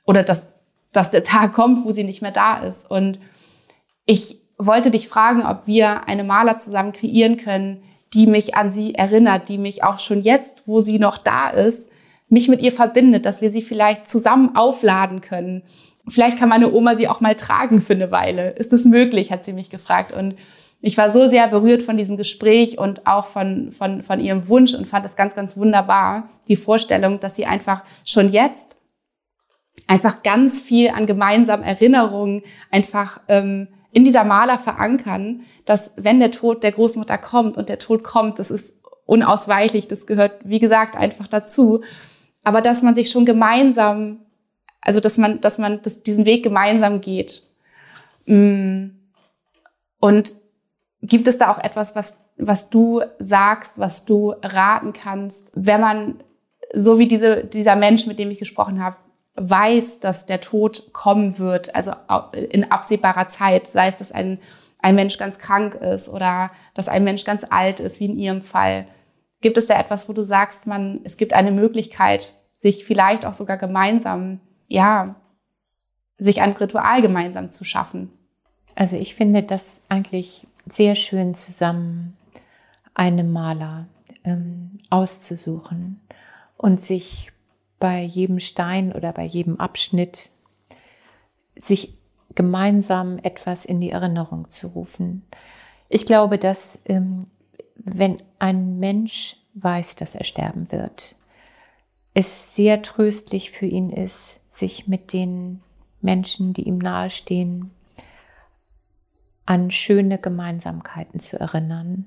[0.07, 0.51] Oder dass,
[0.93, 2.91] dass der Tag kommt, wo sie nicht mehr da ist.
[2.91, 3.21] Und
[4.07, 7.83] ich wollte dich fragen, ob wir eine Maler zusammen kreieren können,
[8.13, 11.91] die mich an sie erinnert, die mich auch schon jetzt, wo sie noch da ist,
[12.29, 15.63] mich mit ihr verbindet, dass wir sie vielleicht zusammen aufladen können.
[16.09, 18.51] Vielleicht kann meine Oma sie auch mal tragen für eine Weile.
[18.51, 20.13] Ist das möglich, hat sie mich gefragt.
[20.13, 20.37] Und
[20.81, 24.75] ich war so sehr berührt von diesem Gespräch und auch von, von, von ihrem Wunsch
[24.75, 28.77] und fand es ganz, ganz wunderbar, die Vorstellung, dass sie einfach schon jetzt
[29.87, 36.31] einfach ganz viel an gemeinsamen Erinnerungen einfach ähm, in dieser Maler verankern, dass wenn der
[36.31, 38.75] Tod der Großmutter kommt und der Tod kommt, das ist
[39.07, 41.83] unausweichlich, das gehört, wie gesagt, einfach dazu.
[42.45, 44.21] Aber dass man sich schon gemeinsam,
[44.81, 47.43] also dass man, dass man das, diesen Weg gemeinsam geht.
[48.27, 48.91] Mm.
[49.99, 50.35] Und
[51.03, 56.23] gibt es da auch etwas, was, was du sagst, was du raten kannst, wenn man,
[56.73, 58.97] so wie diese, dieser Mensch, mit dem ich gesprochen habe,
[59.41, 61.93] weiß, dass der Tod kommen wird, also
[62.51, 64.39] in absehbarer Zeit, sei es, dass ein,
[64.83, 68.43] ein Mensch ganz krank ist oder dass ein Mensch ganz alt ist, wie in Ihrem
[68.43, 68.87] Fall.
[69.41, 73.33] Gibt es da etwas, wo du sagst, man, es gibt eine Möglichkeit, sich vielleicht auch
[73.33, 75.17] sogar gemeinsam, ja,
[76.19, 78.13] sich ein Ritual gemeinsam zu schaffen?
[78.75, 82.17] Also ich finde das eigentlich sehr schön zusammen,
[82.93, 83.87] einen Maler
[84.25, 86.01] ähm, auszusuchen
[86.59, 87.33] und sich
[87.81, 90.31] bei jedem Stein oder bei jedem Abschnitt
[91.57, 91.99] sich
[92.37, 95.27] gemeinsam etwas in die Erinnerung zu rufen.
[95.89, 97.27] Ich glaube, dass ähm,
[97.75, 101.17] wenn ein Mensch weiß, dass er sterben wird,
[102.15, 105.61] es sehr tröstlich für ihn ist, sich mit den
[106.01, 107.71] Menschen, die ihm nahestehen,
[109.47, 112.07] an schöne Gemeinsamkeiten zu erinnern.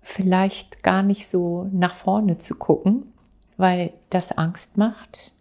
[0.00, 3.12] Vielleicht gar nicht so nach vorne zu gucken,
[3.58, 5.32] weil das Angst macht.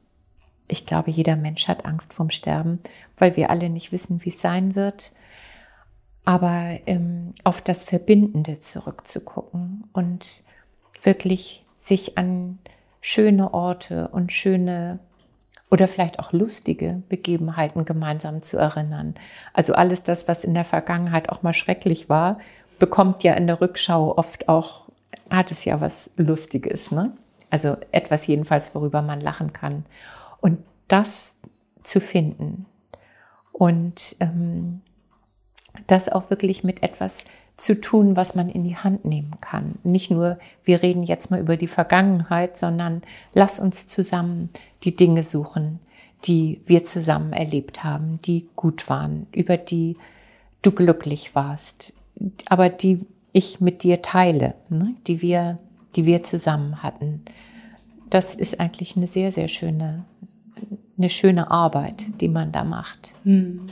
[0.68, 2.80] Ich glaube, jeder Mensch hat Angst vorm Sterben,
[3.18, 5.14] weil wir alle nicht wissen, wie es sein wird.
[6.26, 10.44] Aber ähm, auf das Verbindende zurückzugucken und
[11.02, 12.60] wirklich sich an
[13.00, 15.00] schöne Orte und schöne
[15.70, 19.16] oder vielleicht auch lustige Begebenheiten gemeinsam zu erinnern.
[19.54, 22.40] Also alles das, was in der Vergangenheit auch mal schrecklich war,
[22.80, 24.88] bekommt ja in der Rückschau oft auch,
[25.30, 27.14] hat es ja was Lustiges, ne?
[27.50, 29.86] Also etwas jedenfalls, worüber man lachen kann.
[30.42, 31.38] Und das
[31.84, 32.66] zu finden
[33.52, 34.82] und ähm,
[35.88, 37.26] das auch wirklich mit etwas
[37.56, 39.80] zu tun, was man in die Hand nehmen kann.
[39.84, 43.02] Nicht nur, wir reden jetzt mal über die Vergangenheit, sondern
[43.34, 44.50] lass uns zusammen
[44.84, 45.80] die Dinge suchen,
[46.26, 49.98] die wir zusammen erlebt haben, die gut waren, über die
[50.62, 51.94] du glücklich warst,
[52.48, 54.96] aber die ich mit dir teile, ne?
[55.08, 55.58] die wir,
[55.96, 57.24] die wir zusammen hatten.
[58.10, 60.06] Das ist eigentlich eine sehr, sehr schöne,
[60.98, 63.12] eine schöne Arbeit, die man da macht.
[63.24, 63.66] Hm.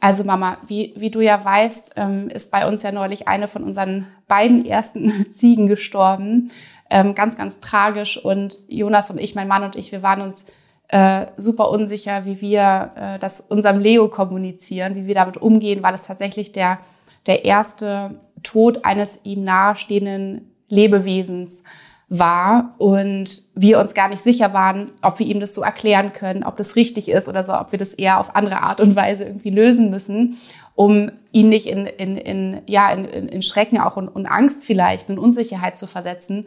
[0.00, 3.64] Also Mama, wie, wie du ja weißt, ähm, ist bei uns ja neulich eine von
[3.64, 6.50] unseren beiden ersten Ziegen gestorben.
[6.90, 8.22] Ähm, ganz, ganz tragisch.
[8.22, 10.46] Und Jonas und ich, mein Mann und ich, wir waren uns
[10.88, 15.94] äh, super unsicher, wie wir äh, das unserem Leo kommunizieren, wie wir damit umgehen, weil
[15.94, 16.78] es tatsächlich der,
[17.26, 21.64] der erste Tod eines ihm nahestehenden Lebewesens
[22.08, 26.42] war und wir uns gar nicht sicher waren, ob wir ihm das so erklären können,
[26.42, 29.24] ob das richtig ist oder so, ob wir das eher auf andere Art und Weise
[29.24, 30.38] irgendwie lösen müssen,
[30.74, 35.10] um ihn nicht in, in, in, ja, in, in Schrecken auch und, und Angst vielleicht,
[35.10, 36.46] in Unsicherheit zu versetzen.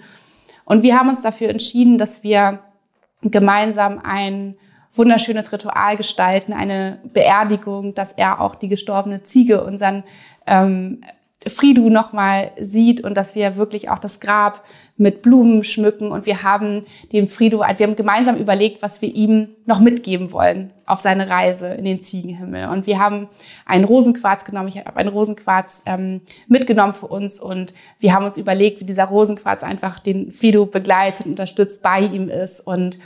[0.65, 2.59] Und wir haben uns dafür entschieden, dass wir
[3.22, 4.55] gemeinsam ein
[4.93, 10.03] wunderschönes Ritual gestalten, eine Beerdigung, dass er auch die gestorbene Ziege unseren
[10.47, 11.01] ähm,
[11.47, 14.63] Fridu nochmal sieht und dass wir wirklich auch das Grab
[14.95, 19.49] mit Blumen schmücken und wir haben dem Fridu, wir haben gemeinsam überlegt, was wir ihm
[19.65, 22.69] noch mitgeben wollen auf seine Reise in den Ziegenhimmel.
[22.69, 23.27] Und wir haben
[23.65, 28.37] einen Rosenquarz genommen, ich habe einen Rosenquarz ähm, mitgenommen für uns und wir haben uns
[28.37, 32.99] überlegt, wie dieser Rosenquarz einfach den Fridu begleitet, unterstützt, bei ihm ist und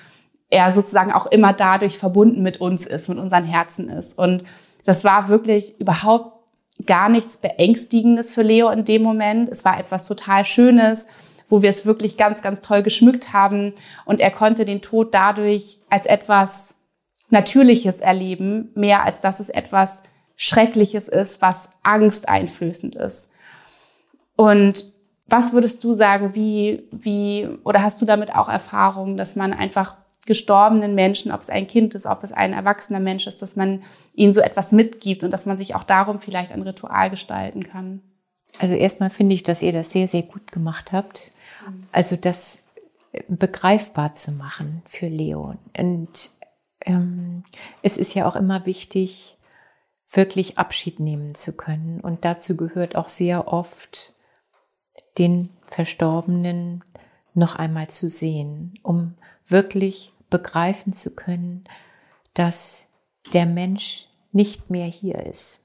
[0.49, 4.17] er sozusagen auch immer dadurch verbunden mit uns ist, mit unseren Herzen ist.
[4.17, 4.43] Und
[4.85, 6.34] das war wirklich überhaupt
[6.85, 9.49] gar nichts Beängstigendes für Leo in dem Moment.
[9.49, 11.07] Es war etwas total Schönes,
[11.47, 13.73] wo wir es wirklich ganz, ganz toll geschmückt haben.
[14.05, 16.75] Und er konnte den Tod dadurch als etwas
[17.29, 20.03] Natürliches erleben, mehr als dass es etwas
[20.35, 23.31] Schreckliches ist, was angsteinflößend ist.
[24.35, 24.85] Und
[25.27, 29.97] was würdest du sagen, wie, wie, oder hast du damit auch Erfahrungen, dass man einfach
[30.25, 33.83] gestorbenen Menschen, ob es ein Kind ist, ob es ein erwachsener Mensch ist, dass man
[34.13, 38.01] ihnen so etwas mitgibt und dass man sich auch darum vielleicht ein Ritual gestalten kann.
[38.59, 41.31] Also erstmal finde ich, dass ihr das sehr, sehr gut gemacht habt.
[41.91, 42.59] Also das
[43.27, 45.55] begreifbar zu machen für Leo.
[45.77, 46.29] Und
[46.85, 47.43] ähm,
[47.81, 49.37] es ist ja auch immer wichtig,
[50.11, 51.99] wirklich Abschied nehmen zu können.
[51.99, 54.13] Und dazu gehört auch sehr oft,
[55.17, 56.83] den Verstorbenen
[57.33, 59.15] noch einmal zu sehen, um
[59.45, 61.63] wirklich begreifen zu können,
[62.33, 62.87] dass
[63.33, 65.61] der Mensch nicht mehr hier ist.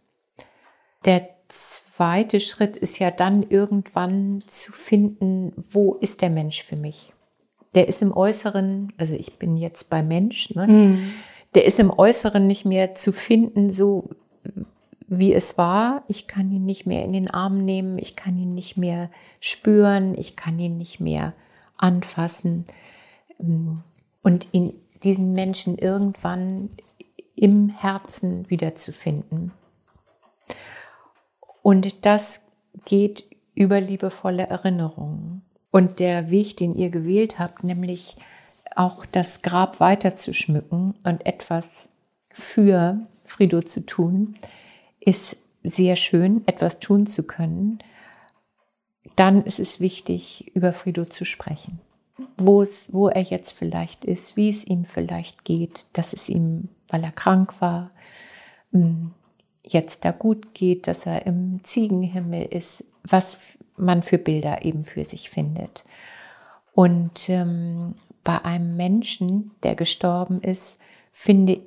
[1.04, 7.12] Der zweite Schritt ist ja dann irgendwann zu finden, wo ist der Mensch für mich?
[7.74, 10.68] Der ist im Äußeren, also ich bin jetzt bei Mensch, ne?
[10.68, 11.12] Mhm.
[11.54, 14.10] der ist im Äußeren nicht mehr zu finden, so
[15.08, 16.04] wie es war.
[16.06, 19.10] Ich kann ihn nicht mehr in den Arm nehmen, ich kann ihn nicht mehr
[19.40, 21.34] spüren, ich kann ihn nicht mehr
[21.76, 22.66] anfassen
[24.22, 26.70] und ihn, diesen Menschen irgendwann
[27.34, 29.52] im Herzen wiederzufinden.
[31.62, 32.42] Und das
[32.84, 35.42] geht über liebevolle Erinnerungen.
[35.70, 38.16] Und der Weg, den ihr gewählt habt, nämlich
[38.74, 41.88] auch das Grab weiter zu schmücken und etwas
[42.30, 44.36] für Frido zu tun,
[45.00, 47.78] ist sehr schön, etwas tun zu können.
[49.16, 51.80] Dann ist es wichtig, über Frido zu sprechen
[52.36, 57.04] wo, wo er jetzt vielleicht ist, wie es ihm vielleicht geht, dass es ihm, weil
[57.04, 57.90] er krank war,
[58.72, 59.08] mm,
[59.64, 65.04] jetzt da gut geht, dass er im Ziegenhimmel ist, was man für Bilder eben für
[65.04, 65.84] sich findet.
[66.72, 67.94] Und ähm,
[68.24, 70.78] bei einem Menschen, der gestorben ist,
[71.12, 71.60] finde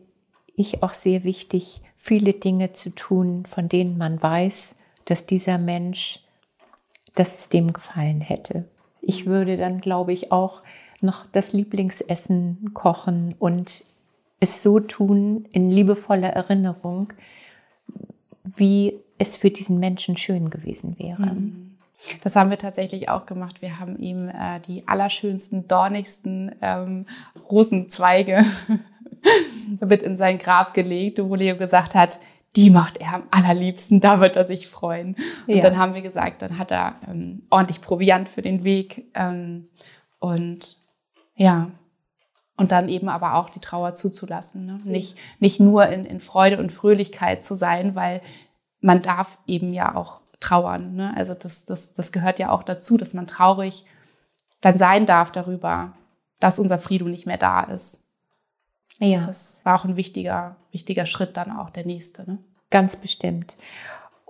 [0.55, 4.75] ich auch sehr wichtig, viele Dinge zu tun, von denen man weiß,
[5.05, 6.19] dass dieser Mensch,
[7.15, 8.65] dass es dem gefallen hätte.
[9.05, 10.61] Ich würde dann, glaube ich, auch
[11.01, 13.83] noch das Lieblingsessen kochen und
[14.39, 17.13] es so tun in liebevoller Erinnerung,
[18.43, 21.35] wie es für diesen Menschen schön gewesen wäre.
[21.35, 21.77] Mhm.
[22.21, 23.61] Das haben wir tatsächlich auch gemacht.
[23.61, 27.05] Wir haben ihm äh, die allerschönsten, dornigsten ähm,
[27.49, 28.45] Rosenzweige
[29.79, 32.19] mit in sein Grab gelegt, wo Leo gesagt hat,
[32.55, 35.15] die macht er am allerliebsten, da wird er sich freuen.
[35.47, 35.61] Und ja.
[35.61, 39.09] dann haben wir gesagt, dann hat er ähm, ordentlich Proviant für den Weg.
[39.15, 39.69] Ähm,
[40.19, 40.77] und
[41.35, 41.71] ja,
[42.55, 44.65] und dann eben aber auch die Trauer zuzulassen.
[44.65, 44.79] Ne?
[44.83, 48.21] Nicht, nicht nur in, in Freude und Fröhlichkeit zu sein, weil
[48.79, 50.95] man darf eben ja auch trauern.
[50.95, 51.13] Ne?
[51.15, 53.85] Also das, das, das gehört ja auch dazu, dass man traurig
[54.61, 55.93] dann sein darf darüber,
[56.39, 58.02] dass unser Frido nicht mehr da ist.
[59.03, 59.25] Ja.
[59.25, 62.29] Das war auch ein wichtiger, wichtiger Schritt dann auch der nächste.
[62.29, 62.37] Ne?
[62.69, 63.57] Ganz bestimmt.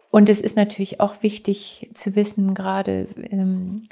[0.09, 3.83] Und es ist natürlich auch wichtig zu wissen, gerade ähm,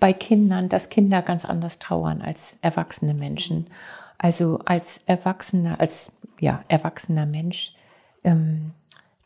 [0.00, 3.68] bei Kindern, dass Kinder ganz anders trauern als erwachsene Menschen.
[4.16, 7.74] Also als Erwachsener, als ja, erwachsener Mensch,
[8.24, 8.72] ähm,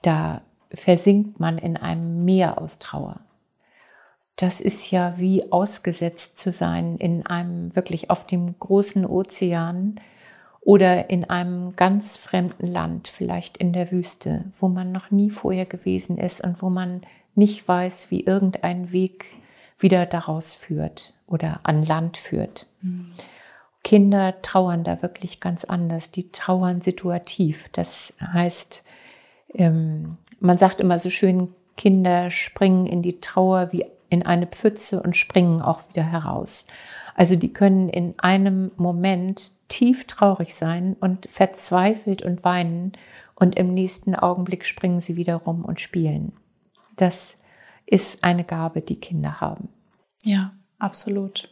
[0.02, 0.42] da
[0.74, 3.20] versinkt man in einem Meer aus Trauer.
[4.36, 10.00] Das ist ja wie ausgesetzt zu sein in einem wirklich auf dem großen Ozean
[10.64, 15.66] oder in einem ganz fremden Land, vielleicht in der Wüste, wo man noch nie vorher
[15.66, 17.02] gewesen ist und wo man
[17.34, 19.26] nicht weiß, wie irgendein Weg
[19.78, 22.66] wieder daraus führt oder an Land führt.
[22.80, 23.12] Mhm.
[23.82, 26.12] Kinder trauern da wirklich ganz anders.
[26.12, 27.68] Die trauern situativ.
[27.72, 28.84] Das heißt,
[29.54, 35.02] ähm, man sagt immer so schön, Kinder springen in die Trauer wie in eine Pfütze
[35.02, 36.66] und springen auch wieder heraus.
[37.14, 42.92] Also die können in einem Moment tief traurig sein und verzweifelt und weinen
[43.34, 46.32] und im nächsten Augenblick springen sie wieder rum und spielen.
[46.96, 47.36] Das
[47.86, 49.68] ist eine Gabe, die Kinder haben.
[50.22, 51.48] Ja, absolut.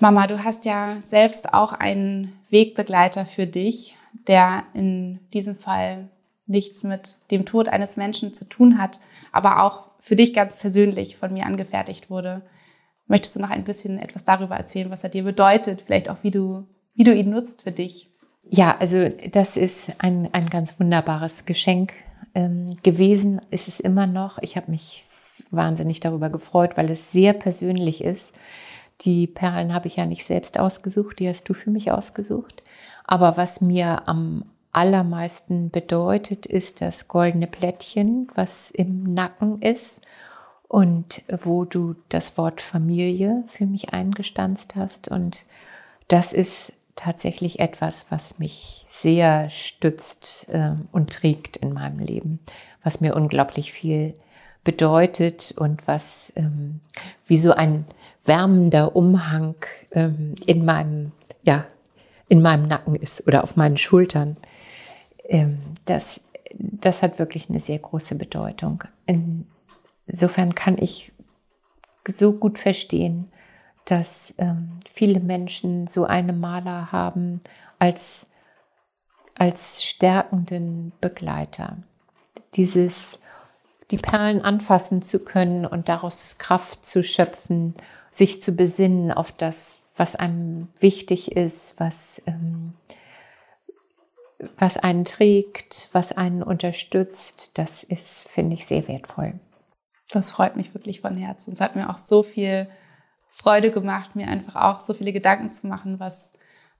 [0.00, 3.96] Mama, du hast ja selbst auch einen Wegbegleiter für dich,
[4.26, 6.08] der in diesem Fall
[6.46, 9.00] nichts mit dem Tod eines Menschen zu tun hat,
[9.32, 12.42] aber auch für dich ganz persönlich von mir angefertigt wurde.
[13.08, 16.30] Möchtest du noch ein bisschen etwas darüber erzählen, was er dir bedeutet, vielleicht auch wie
[16.30, 18.10] du, wie du ihn nutzt für dich?
[18.44, 21.94] Ja, also das ist ein, ein ganz wunderbares Geschenk
[22.34, 24.38] ähm, gewesen, ist es immer noch.
[24.42, 25.04] Ich habe mich
[25.50, 28.34] wahnsinnig darüber gefreut, weil es sehr persönlich ist.
[29.02, 32.62] Die Perlen habe ich ja nicht selbst ausgesucht, die hast du für mich ausgesucht.
[33.04, 40.02] Aber was mir am allermeisten bedeutet, ist das goldene Plättchen, was im Nacken ist
[40.68, 45.08] und wo du das Wort Familie für mich eingestanzt hast.
[45.08, 45.44] Und
[46.08, 52.38] das ist tatsächlich etwas, was mich sehr stützt äh, und trägt in meinem Leben,
[52.82, 54.14] was mir unglaublich viel
[54.64, 56.80] bedeutet und was ähm,
[57.26, 57.86] wie so ein
[58.24, 59.54] wärmender Umhang
[59.92, 61.12] ähm, in meinem,
[61.44, 61.66] ja,
[62.28, 64.36] in meinem Nacken ist oder auf meinen Schultern.
[65.26, 66.20] Ähm, das,
[66.54, 68.84] das hat wirklich eine sehr große Bedeutung.
[69.06, 69.46] In,
[70.08, 71.12] Insofern kann ich
[72.06, 73.30] so gut verstehen,
[73.84, 77.40] dass ähm, viele Menschen so eine Maler haben
[77.78, 78.30] als,
[79.34, 81.78] als stärkenden Begleiter.
[82.54, 83.18] Dieses,
[83.90, 87.74] die Perlen anfassen zu können und daraus Kraft zu schöpfen,
[88.10, 92.74] sich zu besinnen auf das, was einem wichtig ist, was, ähm,
[94.56, 99.34] was einen trägt, was einen unterstützt, das ist, finde ich, sehr wertvoll.
[100.10, 101.52] Das freut mich wirklich von Herzen.
[101.52, 102.68] Es hat mir auch so viel
[103.28, 106.32] Freude gemacht, mir einfach auch so viele Gedanken zu machen, was,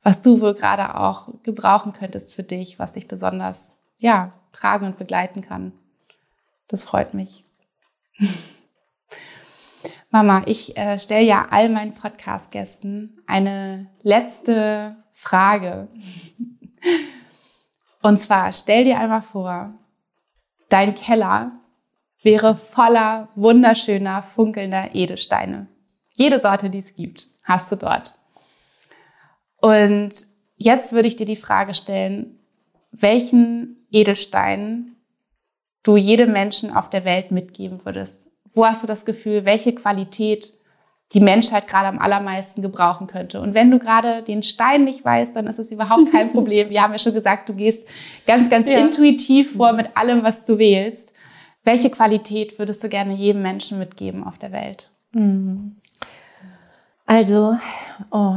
[0.02, 4.96] was du wohl gerade auch gebrauchen könntest für dich, was dich besonders, ja, tragen und
[4.96, 5.72] begleiten kann.
[6.68, 7.44] Das freut mich.
[10.10, 15.88] Mama, ich äh, stelle ja all meinen Podcast-Gästen eine letzte Frage.
[18.02, 19.74] Und zwar, stell dir einmal vor,
[20.70, 21.57] dein Keller
[22.22, 25.68] wäre voller wunderschöner, funkelnder Edelsteine.
[26.12, 28.14] Jede Sorte, die es gibt, hast du dort.
[29.60, 30.10] Und
[30.56, 32.38] jetzt würde ich dir die Frage stellen,
[32.90, 34.96] welchen Edelstein
[35.82, 38.28] du jedem Menschen auf der Welt mitgeben würdest.
[38.52, 40.58] Wo hast du das Gefühl, welche Qualität
[41.14, 43.40] die Menschheit gerade am allermeisten gebrauchen könnte.
[43.40, 46.68] Und wenn du gerade den Stein nicht weißt, dann ist es überhaupt kein Problem.
[46.68, 47.88] Wir haben ja schon gesagt, du gehst
[48.26, 48.78] ganz, ganz ja.
[48.78, 51.14] intuitiv vor mit allem, was du wählst.
[51.68, 54.88] Welche Qualität würdest du gerne jedem Menschen mitgeben auf der Welt?
[55.12, 55.76] Mhm.
[57.04, 57.58] Also,
[58.10, 58.36] oh,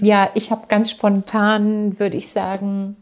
[0.00, 2.96] ja, ich habe ganz spontan, würde ich sagen,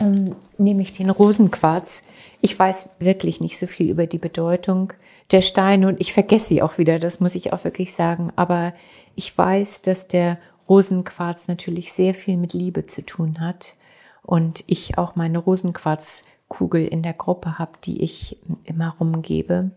[0.00, 2.02] ähm, nehme ich den Rosenquarz.
[2.40, 4.92] Ich weiß wirklich nicht so viel über die Bedeutung
[5.30, 8.32] der Steine und ich vergesse sie auch wieder, das muss ich auch wirklich sagen.
[8.34, 8.72] Aber
[9.14, 10.36] ich weiß, dass der
[10.68, 13.76] Rosenquarz natürlich sehr viel mit Liebe zu tun hat
[14.24, 19.70] und ich auch meine Rosenquarz Kugel in der Gruppe habe, die ich immer rumgebe.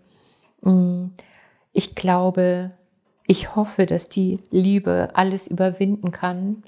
[0.62, 1.08] Mm,
[1.74, 2.72] ich glaube,
[3.28, 6.64] ich hoffe, dass die Liebe alles überwinden kann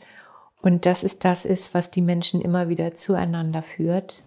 [0.61, 4.23] und dass es das ist, was die Menschen immer wieder zueinander führt.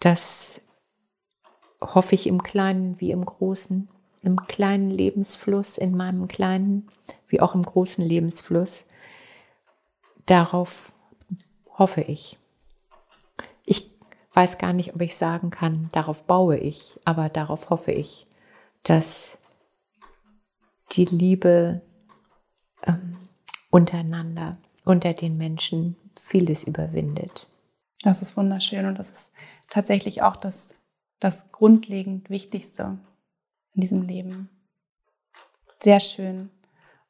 [0.00, 0.60] Das
[1.80, 3.88] hoffe ich im Kleinen wie im Großen,
[4.22, 6.88] im kleinen Lebensfluss, in meinem kleinen
[7.28, 8.84] wie auch im großen Lebensfluss.
[10.26, 10.92] Darauf
[11.76, 12.38] hoffe ich
[14.32, 18.26] weiß gar nicht, ob ich sagen kann, darauf baue ich, aber darauf hoffe ich,
[18.82, 19.38] dass
[20.92, 21.82] die Liebe
[22.84, 23.16] ähm,
[23.70, 27.46] untereinander, unter den Menschen vieles überwindet.
[28.02, 29.32] Das ist wunderschön und das ist
[29.68, 30.76] tatsächlich auch das,
[31.20, 32.98] das grundlegend Wichtigste
[33.74, 34.48] in diesem Leben.
[35.78, 36.50] Sehr schön.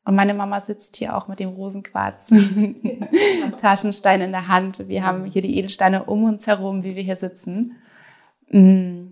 [0.05, 2.33] Und meine Mama sitzt hier auch mit dem Rosenquarz
[3.61, 4.89] Taschenstein in der Hand.
[4.89, 7.77] Wir haben hier die Edelsteine um uns herum, wie wir hier sitzen.
[8.51, 9.09] Mm,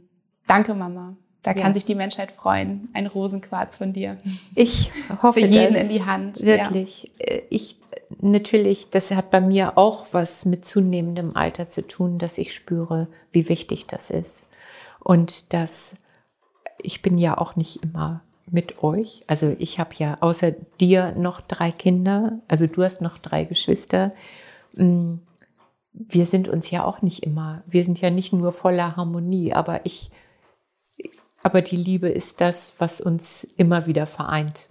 [0.47, 1.17] danke, Mama.
[1.43, 1.75] Da kann ja.
[1.75, 2.91] sich die Menschheit freuen.
[2.93, 4.19] Ein Rosenquarz von dir.
[4.55, 4.91] Ich
[5.23, 6.43] hoffe, Für jeden in die Hand.
[6.43, 7.11] Wirklich.
[7.19, 7.27] Ja.
[7.27, 7.79] Äh, ich,
[8.21, 13.09] natürlich, das hat bei mir auch was mit zunehmendem Alter zu tun, dass ich spüre,
[13.33, 14.49] wie wichtig das ist.
[14.99, 15.97] Und dass
[16.83, 18.23] ich bin ja auch nicht immer
[18.53, 19.25] mit euch.
[19.27, 22.41] Also ich habe ja außer dir noch drei Kinder.
[22.49, 24.13] Also du hast noch drei Geschwister.
[24.75, 25.17] Mm,
[25.93, 29.85] wir sind uns ja auch nicht immer, wir sind ja nicht nur voller Harmonie, aber
[29.85, 30.11] ich
[31.43, 34.69] aber die Liebe ist das, was uns immer wieder vereint.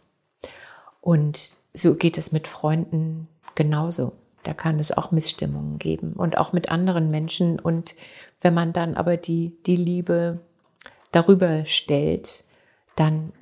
[1.02, 4.14] Und so geht es mit Freunden genauso.
[4.44, 7.60] Da kann es auch Missstimmungen geben und auch mit anderen Menschen.
[7.60, 7.96] Und
[8.42, 10.40] wenn man dann aber die, die Liebe
[11.12, 12.44] darüber stellt,
[12.96, 13.34] dann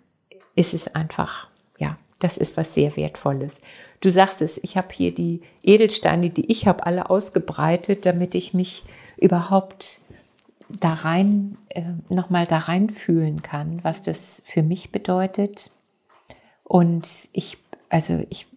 [0.58, 1.48] ist es einfach,
[1.78, 3.62] ja, das ist was sehr Wertvolles.
[4.02, 8.54] Du sagst es, ich habe hier die Edelsteine, die ich habe, alle ausgebreitet, damit ich
[8.54, 8.84] mich
[9.18, 10.00] überhaupt
[10.68, 15.72] da rein, äh, nochmal da rein fühlen kann, was das für mich bedeutet.
[16.64, 17.58] Und ich,
[17.90, 18.48] also ich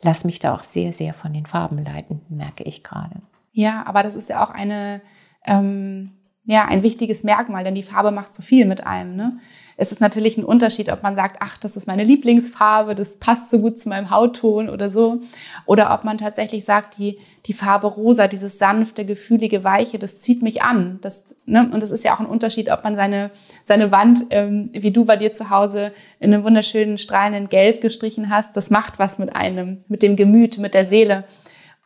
[0.00, 3.20] lasse mich da auch sehr, sehr von den Farben leiten, merke ich gerade.
[3.52, 5.00] Ja, aber das ist ja auch eine,
[5.46, 6.12] ähm,
[6.46, 9.16] ja, ein wichtiges Merkmal, denn die Farbe macht so viel mit einem.
[9.16, 9.38] Ne?
[9.76, 13.50] es ist natürlich ein Unterschied, ob man sagt, ach, das ist meine Lieblingsfarbe, das passt
[13.50, 15.20] so gut zu meinem Hautton oder so.
[15.66, 20.42] Oder ob man tatsächlich sagt, die, die Farbe rosa, dieses sanfte, gefühlige, weiche, das zieht
[20.42, 20.98] mich an.
[21.00, 21.68] Das, ne?
[21.72, 23.30] Und es ist ja auch ein Unterschied, ob man seine,
[23.64, 28.30] seine Wand, ähm, wie du bei dir zu Hause, in einem wunderschönen, strahlenden Gelb gestrichen
[28.30, 28.56] hast.
[28.56, 31.24] Das macht was mit einem, mit dem Gemüt, mit der Seele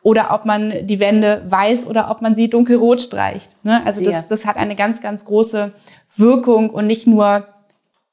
[0.09, 3.63] oder ob man die Wände weiß oder ob man sie dunkelrot streicht.
[3.63, 3.85] Ne?
[3.85, 5.73] Also das, das hat eine ganz, ganz große
[6.17, 7.47] Wirkung und nicht nur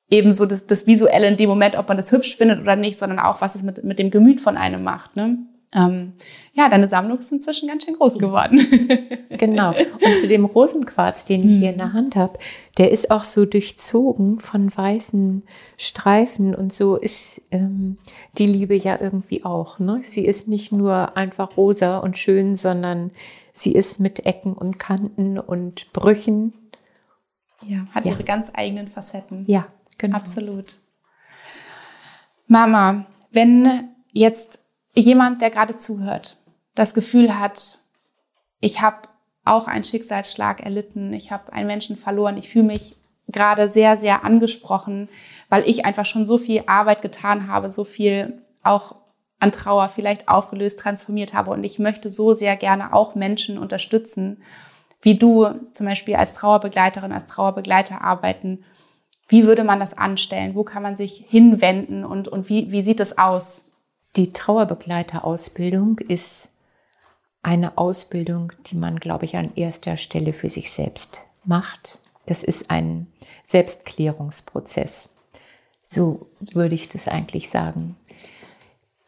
[0.09, 2.97] eben so das, das Visuelle in dem Moment, ob man das hübsch findet oder nicht,
[2.97, 5.15] sondern auch, was es mit, mit dem Gemüt von einem macht.
[5.15, 5.37] Ne?
[5.75, 6.13] Ähm,
[6.53, 8.59] ja, deine Sammlung ist inzwischen ganz schön groß geworden.
[9.29, 9.69] genau.
[9.69, 12.39] Und zu dem Rosenquarz, den ich hier in der Hand habe,
[12.77, 15.43] der ist auch so durchzogen von weißen
[15.77, 17.97] Streifen und so ist ähm,
[18.37, 19.79] die Liebe ja irgendwie auch.
[19.79, 19.99] Ne?
[20.03, 23.11] Sie ist nicht nur einfach rosa und schön, sondern
[23.53, 26.53] sie ist mit Ecken und Kanten und Brüchen.
[27.67, 28.13] Ja, hat ja.
[28.13, 29.43] ihre ganz eigenen Facetten.
[29.47, 29.67] Ja,
[29.97, 30.17] Genau.
[30.17, 30.77] Absolut.
[32.47, 34.64] Mama, wenn jetzt
[34.95, 36.37] jemand, der gerade zuhört,
[36.73, 37.79] das Gefühl hat,
[38.59, 39.07] ich habe
[39.43, 42.95] auch einen Schicksalsschlag erlitten, ich habe einen Menschen verloren, ich fühle mich
[43.27, 45.09] gerade sehr, sehr angesprochen,
[45.49, 48.95] weil ich einfach schon so viel Arbeit getan habe, so viel auch
[49.39, 54.41] an Trauer vielleicht aufgelöst, transformiert habe und ich möchte so sehr gerne auch Menschen unterstützen,
[55.01, 58.63] wie du zum Beispiel als Trauerbegleiterin, als Trauerbegleiter arbeiten
[59.27, 60.55] wie würde man das anstellen?
[60.55, 63.71] Wo kann man sich hinwenden und, und wie, wie sieht es aus?
[64.15, 66.47] Die Trauerbegleiterausbildung ist
[67.41, 71.99] eine Ausbildung, die man, glaube ich, an erster Stelle für sich selbst macht.
[72.25, 73.07] Das ist ein
[73.45, 75.09] Selbstklärungsprozess.
[75.83, 77.97] So würde ich das eigentlich sagen.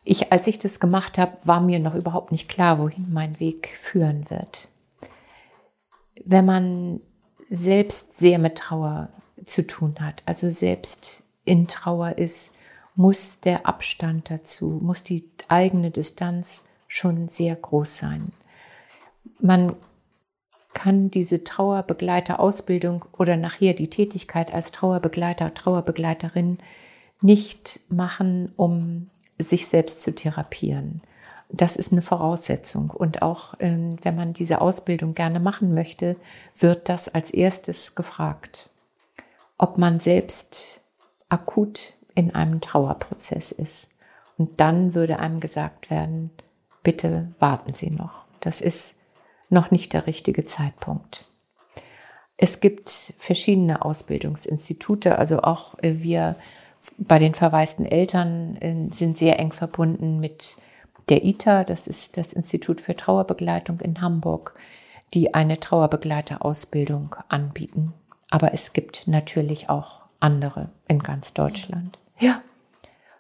[0.04, 3.70] Ich, als ich das gemacht habe, war mir noch überhaupt nicht klar, wohin mein Weg
[3.78, 4.68] führen wird.
[6.24, 7.00] Wenn man
[7.50, 9.10] selbst sehr mit Trauer
[9.46, 12.52] zu tun hat, also selbst in Trauer ist,
[12.98, 18.34] muss der Abstand dazu, muss die eigene Distanz schon sehr groß sein.
[19.40, 19.74] Man
[20.74, 26.58] kann diese Trauerbegleiterausbildung oder nachher die Tätigkeit als Trauerbegleiter, Trauerbegleiterin
[27.22, 31.02] nicht machen, um sich selbst zu therapieren.
[31.50, 32.90] Das ist eine Voraussetzung.
[32.90, 36.18] Und auch ähm, wenn man diese Ausbildung gerne machen möchte,
[36.58, 38.70] wird das als erstes gefragt
[39.58, 40.82] ob man selbst
[41.30, 43.88] akut in einem Trauerprozess ist.
[44.38, 46.32] Und dann würde einem gesagt werden,
[46.82, 48.26] bitte warten Sie noch.
[48.40, 48.96] Das ist
[49.50, 51.26] noch nicht der richtige Zeitpunkt.
[52.38, 56.36] Es gibt verschiedene Ausbildungsinstitute, also auch wir
[56.98, 60.56] bei den verwaisten Eltern äh, sind sehr eng verbunden mit
[61.10, 64.54] der ITA, das ist das Institut für Trauerbegleitung in Hamburg,
[65.14, 67.94] die eine Trauerbegleiterausbildung anbieten.
[68.30, 71.98] Aber es gibt natürlich auch andere in ganz Deutschland.
[72.20, 72.42] Ja.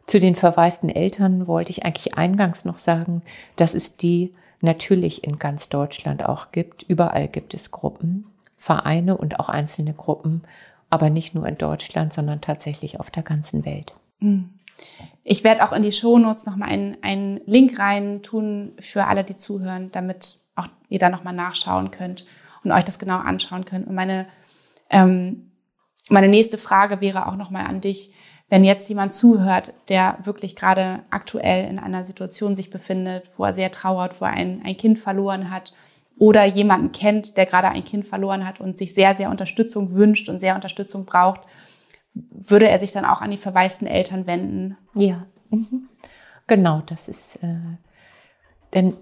[0.05, 3.21] Zu den verwaisten Eltern wollte ich eigentlich eingangs noch sagen,
[3.57, 6.83] dass es die natürlich in ganz Deutschland auch gibt.
[6.83, 8.25] Überall gibt es Gruppen,
[8.57, 10.43] Vereine und auch einzelne Gruppen,
[10.89, 13.93] aber nicht nur in Deutschland, sondern tatsächlich auf der ganzen Welt.
[14.19, 14.49] Hm.
[15.23, 19.35] Ich werde auch in die Shownotes nochmal einen, einen Link rein tun für alle, die
[19.35, 22.25] zuhören, damit auch ihr da nochmal nachschauen könnt
[22.63, 23.87] und euch das genau anschauen könnt.
[23.87, 24.27] Und meine,
[24.89, 25.51] ähm,
[26.09, 28.13] meine nächste Frage wäre auch nochmal an dich,
[28.49, 33.53] wenn jetzt jemand zuhört, der wirklich gerade aktuell in einer Situation sich befindet, wo er
[33.53, 35.73] sehr trauert, wo er ein, ein Kind verloren hat
[36.17, 40.29] oder jemanden kennt, der gerade ein Kind verloren hat und sich sehr, sehr Unterstützung wünscht
[40.29, 41.41] und sehr Unterstützung braucht,
[42.13, 44.77] würde er sich dann auch an die verwaisten Eltern wenden?
[44.95, 45.89] Ja, mhm.
[46.47, 47.77] genau, das ist, äh,
[48.73, 48.95] denn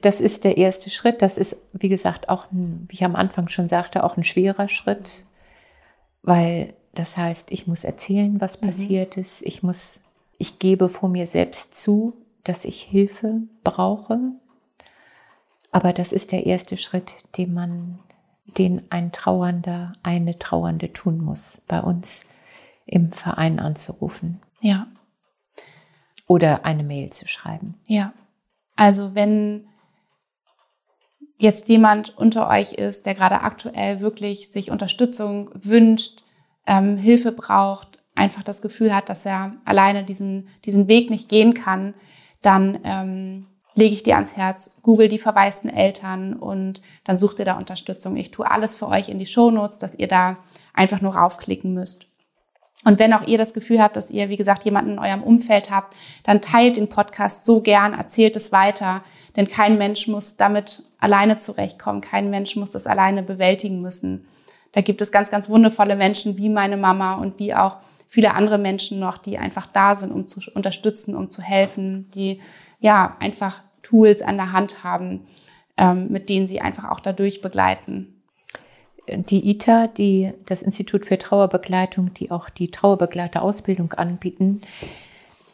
[0.00, 1.20] das ist der erste Schritt.
[1.20, 4.68] Das ist, wie gesagt, auch, ein, wie ich am Anfang schon sagte, auch ein schwerer
[4.68, 5.24] Schritt,
[6.22, 8.66] weil das heißt, ich muss erzählen, was mhm.
[8.66, 9.42] passiert ist.
[9.42, 10.00] Ich muss,
[10.38, 12.14] ich gebe vor mir selbst zu,
[12.44, 14.18] dass ich Hilfe brauche.
[15.70, 17.98] Aber das ist der erste Schritt, den man,
[18.58, 22.24] den ein Trauernder, eine Trauernde tun muss, bei uns
[22.84, 24.42] im Verein anzurufen.
[24.60, 24.86] Ja.
[26.26, 27.80] Oder eine Mail zu schreiben.
[27.86, 28.12] Ja.
[28.76, 29.66] Also wenn
[31.38, 36.24] jetzt jemand unter euch ist, der gerade aktuell wirklich sich Unterstützung wünscht,
[36.66, 41.54] ähm, Hilfe braucht, einfach das Gefühl hat, dass er alleine diesen, diesen Weg nicht gehen
[41.54, 41.94] kann,
[42.42, 47.44] dann ähm, lege ich dir ans Herz, google die verwaisten Eltern und dann sucht ihr
[47.44, 48.16] da Unterstützung.
[48.16, 50.38] Ich tue alles für euch in die Show Notes, dass ihr da
[50.74, 52.06] einfach nur raufklicken müsst.
[52.84, 55.70] Und wenn auch ihr das Gefühl habt, dass ihr, wie gesagt, jemanden in eurem Umfeld
[55.70, 55.94] habt,
[56.24, 59.04] dann teilt den Podcast so gern, erzählt es weiter,
[59.36, 64.26] denn kein Mensch muss damit alleine zurechtkommen, kein Mensch muss das alleine bewältigen müssen.
[64.72, 67.76] Da gibt es ganz, ganz wundervolle Menschen wie meine Mama und wie auch
[68.08, 72.40] viele andere Menschen noch, die einfach da sind, um zu unterstützen, um zu helfen, die
[72.80, 75.26] ja einfach Tools an der Hand haben,
[75.76, 78.22] ähm, mit denen sie einfach auch dadurch begleiten.
[79.08, 84.60] Die ITA, die das Institut für Trauerbegleitung, die auch die Trauerbegleiterausbildung anbieten,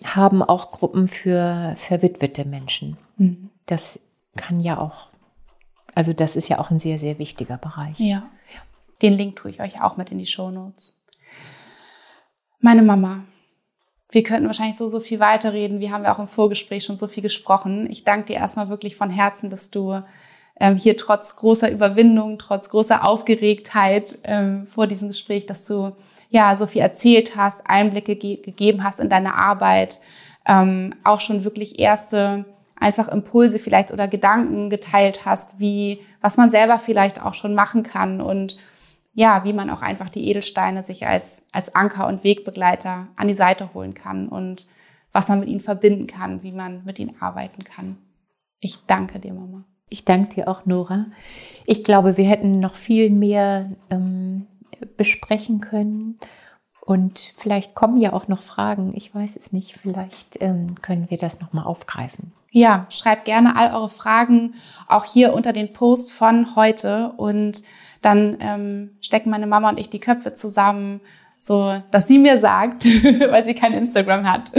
[0.05, 2.99] haben auch Gruppen für verwitwete Menschen.
[3.16, 3.51] Mhm.
[3.66, 4.01] Das
[4.37, 5.09] kann ja auch,
[5.95, 7.99] also das ist ja auch ein sehr, sehr wichtiger Bereich.
[7.99, 8.29] Ja.
[9.03, 11.01] Den Link tue ich euch auch mit in die Show Notes.
[12.61, 13.24] Meine Mama.
[14.11, 15.80] Wir könnten wahrscheinlich so, so viel weiterreden.
[15.80, 17.88] Wir haben ja auch im Vorgespräch schon so viel gesprochen.
[17.90, 20.03] Ich danke dir erstmal wirklich von Herzen, dass du
[20.59, 25.92] ähm, hier trotz großer Überwindung, trotz großer Aufgeregtheit ähm, vor diesem Gespräch, dass du
[26.30, 30.01] ja so viel erzählt hast, Einblicke ge gegeben hast in deine Arbeit,
[30.46, 32.44] ähm, auch schon wirklich erste
[32.76, 37.82] einfach Impulse vielleicht oder Gedanken geteilt hast, wie was man selber vielleicht auch schon machen
[37.82, 38.57] kann und
[39.19, 43.35] ja, wie man auch einfach die Edelsteine sich als, als Anker und Wegbegleiter an die
[43.35, 44.69] Seite holen kann und
[45.11, 47.99] was man mit ihnen verbinden kann, wie man mit ihnen arbeiten kann.
[48.61, 49.64] Ich danke dir, Mama.
[49.89, 51.07] Ich danke dir auch, Nora.
[51.66, 54.47] Ich glaube, wir hätten noch viel mehr ähm,
[54.97, 56.16] besprechen können.
[56.81, 58.93] Und vielleicht kommen ja auch noch Fragen.
[58.95, 59.77] Ich weiß es nicht.
[59.79, 62.33] Vielleicht ähm, können wir das nochmal aufgreifen.
[62.53, 64.55] Ja, schreibt gerne all eure Fragen
[64.87, 67.64] auch hier unter den Post von heute und
[68.01, 71.01] dann ähm, stecken meine Mama und ich die Köpfe zusammen,
[71.36, 72.84] so dass sie mir sagt,
[73.30, 74.53] weil sie kein Instagram hat,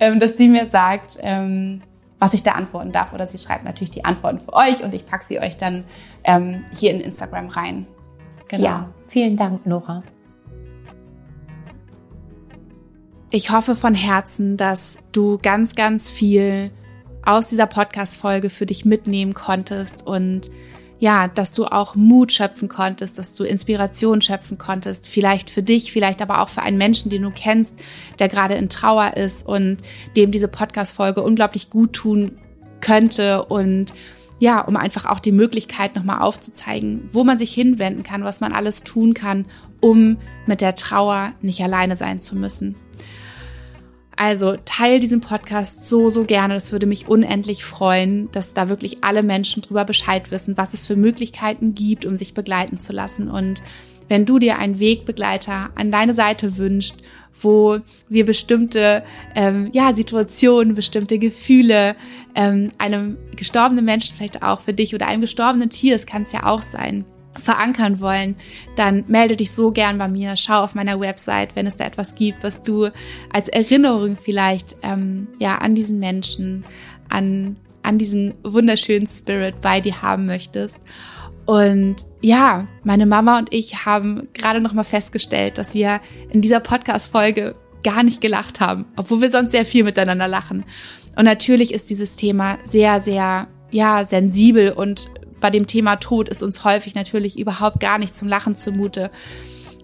[0.00, 1.82] ähm, dass sie mir sagt, ähm,
[2.18, 3.12] was ich da antworten darf.
[3.12, 5.84] Oder sie schreibt natürlich die Antworten für euch und ich packe sie euch dann
[6.24, 7.86] ähm, hier in Instagram rein.
[8.48, 8.64] Genau.
[8.64, 10.02] Ja, vielen Dank, Nora.
[13.30, 16.70] Ich hoffe von Herzen, dass du ganz, ganz viel
[17.22, 20.50] aus dieser Podcast-Folge für dich mitnehmen konntest und
[21.00, 25.92] ja, dass du auch Mut schöpfen konntest, dass du Inspiration schöpfen konntest, vielleicht für dich,
[25.92, 27.76] vielleicht aber auch für einen Menschen, den du kennst,
[28.18, 29.78] der gerade in Trauer ist und
[30.16, 32.38] dem diese Podcast-Folge unglaublich gut tun
[32.80, 33.94] könnte und
[34.40, 38.52] ja, um einfach auch die Möglichkeit nochmal aufzuzeigen, wo man sich hinwenden kann, was man
[38.52, 39.46] alles tun kann,
[39.80, 42.76] um mit der Trauer nicht alleine sein zu müssen.
[44.18, 46.54] Also teil diesen Podcast so, so gerne.
[46.54, 50.84] Das würde mich unendlich freuen, dass da wirklich alle Menschen drüber Bescheid wissen, was es
[50.84, 53.30] für Möglichkeiten gibt, um sich begleiten zu lassen.
[53.30, 53.62] Und
[54.08, 56.96] wenn du dir einen Wegbegleiter an deine Seite wünscht,
[57.40, 59.04] wo wir bestimmte
[59.36, 61.94] ähm, ja, Situationen, bestimmte Gefühle
[62.34, 66.32] ähm, einem gestorbenen Menschen vielleicht auch für dich oder einem gestorbenen Tier, es kann es
[66.32, 67.04] ja auch sein,
[67.38, 68.36] verankern wollen,
[68.76, 70.36] dann melde dich so gern bei mir.
[70.36, 72.90] Schau auf meiner Website, wenn es da etwas gibt, was du
[73.32, 76.64] als Erinnerung vielleicht ähm, ja an diesen Menschen,
[77.08, 80.80] an an diesen wunderschönen Spirit bei dir haben möchtest.
[81.46, 86.60] Und ja, meine Mama und ich haben gerade noch mal festgestellt, dass wir in dieser
[86.60, 90.66] Podcast-Folge gar nicht gelacht haben, obwohl wir sonst sehr viel miteinander lachen.
[91.16, 95.08] Und natürlich ist dieses Thema sehr, sehr, ja, sensibel und
[95.40, 99.10] bei dem Thema Tod ist uns häufig natürlich überhaupt gar nicht zum Lachen zumute.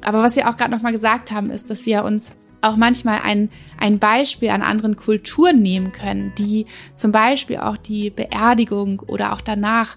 [0.02, 2.34] Aber was wir auch gerade noch mal gesagt haben, ist, dass wir uns
[2.64, 8.10] auch manchmal ein, ein Beispiel an anderen Kulturen nehmen können, die zum Beispiel auch die
[8.10, 9.96] Beerdigung oder auch danach,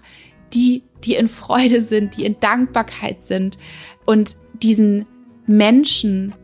[0.52, 3.58] die, die in Freude sind, die in Dankbarkeit sind
[4.04, 5.06] und diesen
[5.46, 6.34] Menschen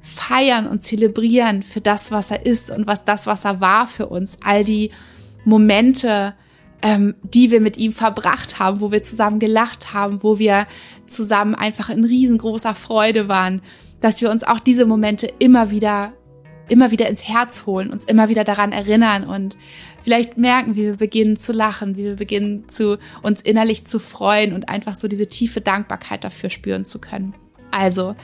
[0.00, 4.06] feiern und zelebrieren für das, was er ist und was das, was er war für
[4.06, 4.38] uns.
[4.44, 4.90] All die
[5.44, 6.34] Momente,
[6.82, 10.66] ähm, die wir mit ihm verbracht haben, wo wir zusammen gelacht haben, wo wir
[11.06, 13.62] zusammen einfach in riesengroßer Freude waren,
[14.00, 16.12] dass wir uns auch diese Momente immer wieder,
[16.68, 19.58] immer wieder ins Herz holen, uns immer wieder daran erinnern und
[20.02, 24.54] vielleicht merken, wie wir beginnen zu lachen, wie wir beginnen zu uns innerlich zu freuen
[24.54, 27.34] und einfach so diese tiefe Dankbarkeit dafür spüren zu können.
[27.70, 28.16] Also,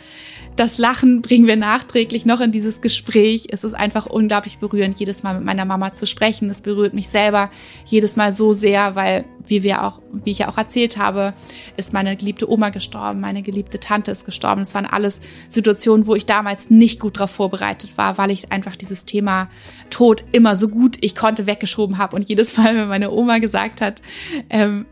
[0.57, 3.49] das Lachen bringen wir nachträglich noch in dieses Gespräch.
[3.51, 6.49] Es ist einfach unglaublich berührend, jedes Mal mit meiner Mama zu sprechen.
[6.49, 7.51] Es berührt mich selber
[7.85, 11.35] jedes Mal so sehr, weil, wie wir auch, wie ich ja auch erzählt habe,
[11.77, 14.63] ist meine geliebte Oma gestorben, meine geliebte Tante ist gestorben.
[14.63, 15.21] Es waren alles
[15.51, 19.51] Situationen, wo ich damals nicht gut darauf vorbereitet war, weil ich einfach dieses Thema
[19.91, 23.83] Tod immer so gut ich konnte weggeschoben habe und jedes Mal, wenn meine Oma gesagt
[23.83, 24.01] hat,
[24.49, 24.87] ähm,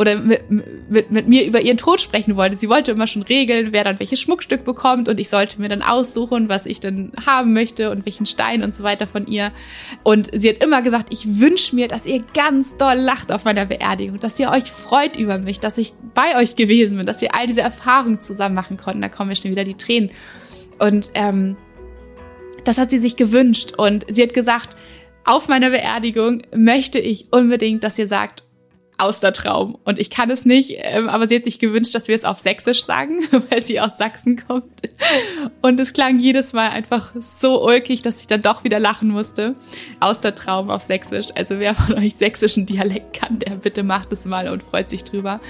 [0.00, 0.50] oder mit,
[0.88, 2.56] mit, mit mir über ihren Tod sprechen wollte.
[2.56, 5.82] Sie wollte immer schon regeln, wer dann welches Schmuckstück bekommt und ich sollte mir dann
[5.82, 9.52] aussuchen, was ich dann haben möchte und welchen Stein und so weiter von ihr.
[10.02, 13.66] Und sie hat immer gesagt, ich wünsche mir, dass ihr ganz doll lacht auf meiner
[13.66, 17.34] Beerdigung, dass ihr euch freut über mich, dass ich bei euch gewesen bin, dass wir
[17.34, 19.02] all diese Erfahrungen zusammen machen konnten.
[19.02, 20.10] Da kommen mir schon wieder die Tränen.
[20.78, 21.58] Und ähm,
[22.64, 24.76] das hat sie sich gewünscht und sie hat gesagt,
[25.26, 28.44] auf meiner Beerdigung möchte ich unbedingt, dass ihr sagt,
[29.00, 29.78] aus der Traum.
[29.84, 32.38] Und ich kann es nicht, ähm, aber sie hat sich gewünscht, dass wir es auf
[32.38, 33.20] Sächsisch sagen,
[33.50, 34.64] weil sie aus Sachsen kommt.
[35.62, 39.54] Und es klang jedes Mal einfach so ulkig, dass ich dann doch wieder lachen musste.
[40.00, 41.28] Aus der Traum auf Sächsisch.
[41.34, 45.04] Also wer von euch sächsischen Dialekt kann, der bitte macht es mal und freut sich
[45.04, 45.40] drüber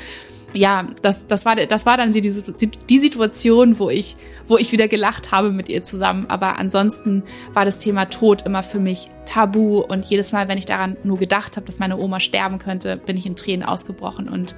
[0.53, 4.88] ja, das, das war, das war dann die, die Situation, wo ich, wo ich wieder
[4.88, 6.26] gelacht habe mit ihr zusammen.
[6.28, 7.22] Aber ansonsten
[7.53, 9.80] war das Thema Tod immer für mich tabu.
[9.80, 13.16] Und jedes Mal, wenn ich daran nur gedacht habe, dass meine Oma sterben könnte, bin
[13.16, 14.28] ich in Tränen ausgebrochen.
[14.28, 14.57] Und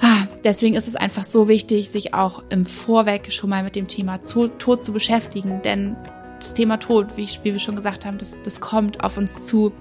[0.00, 3.88] ah, deswegen ist es einfach so wichtig, sich auch im Vorweg schon mal mit dem
[3.88, 5.62] Thema Tod zu beschäftigen.
[5.62, 5.96] Denn
[6.38, 9.46] das Thema Tod, wie, ich, wie wir schon gesagt haben, das, das kommt auf uns
[9.46, 9.72] zu.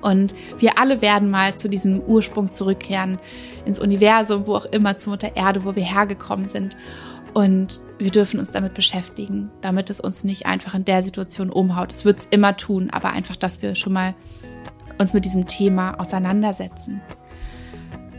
[0.00, 3.18] Und wir alle werden mal zu diesem Ursprung zurückkehren,
[3.64, 6.76] ins Universum, wo auch immer, zur Mutter Erde, wo wir hergekommen sind.
[7.34, 11.92] Und wir dürfen uns damit beschäftigen, damit es uns nicht einfach in der Situation umhaut.
[11.92, 14.14] Es wird es immer tun, aber einfach, dass wir schon mal
[14.98, 17.00] uns mit diesem Thema auseinandersetzen.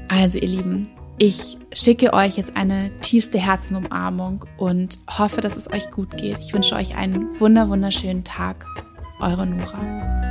[0.08, 5.92] Also ihr Lieben, ich schicke euch jetzt eine tiefste Herzenumarmung und hoffe, dass es euch
[5.92, 6.40] gut geht.
[6.40, 8.66] Ich wünsche euch einen wunder wunderschönen Tag.
[9.20, 10.29] Eure Nora.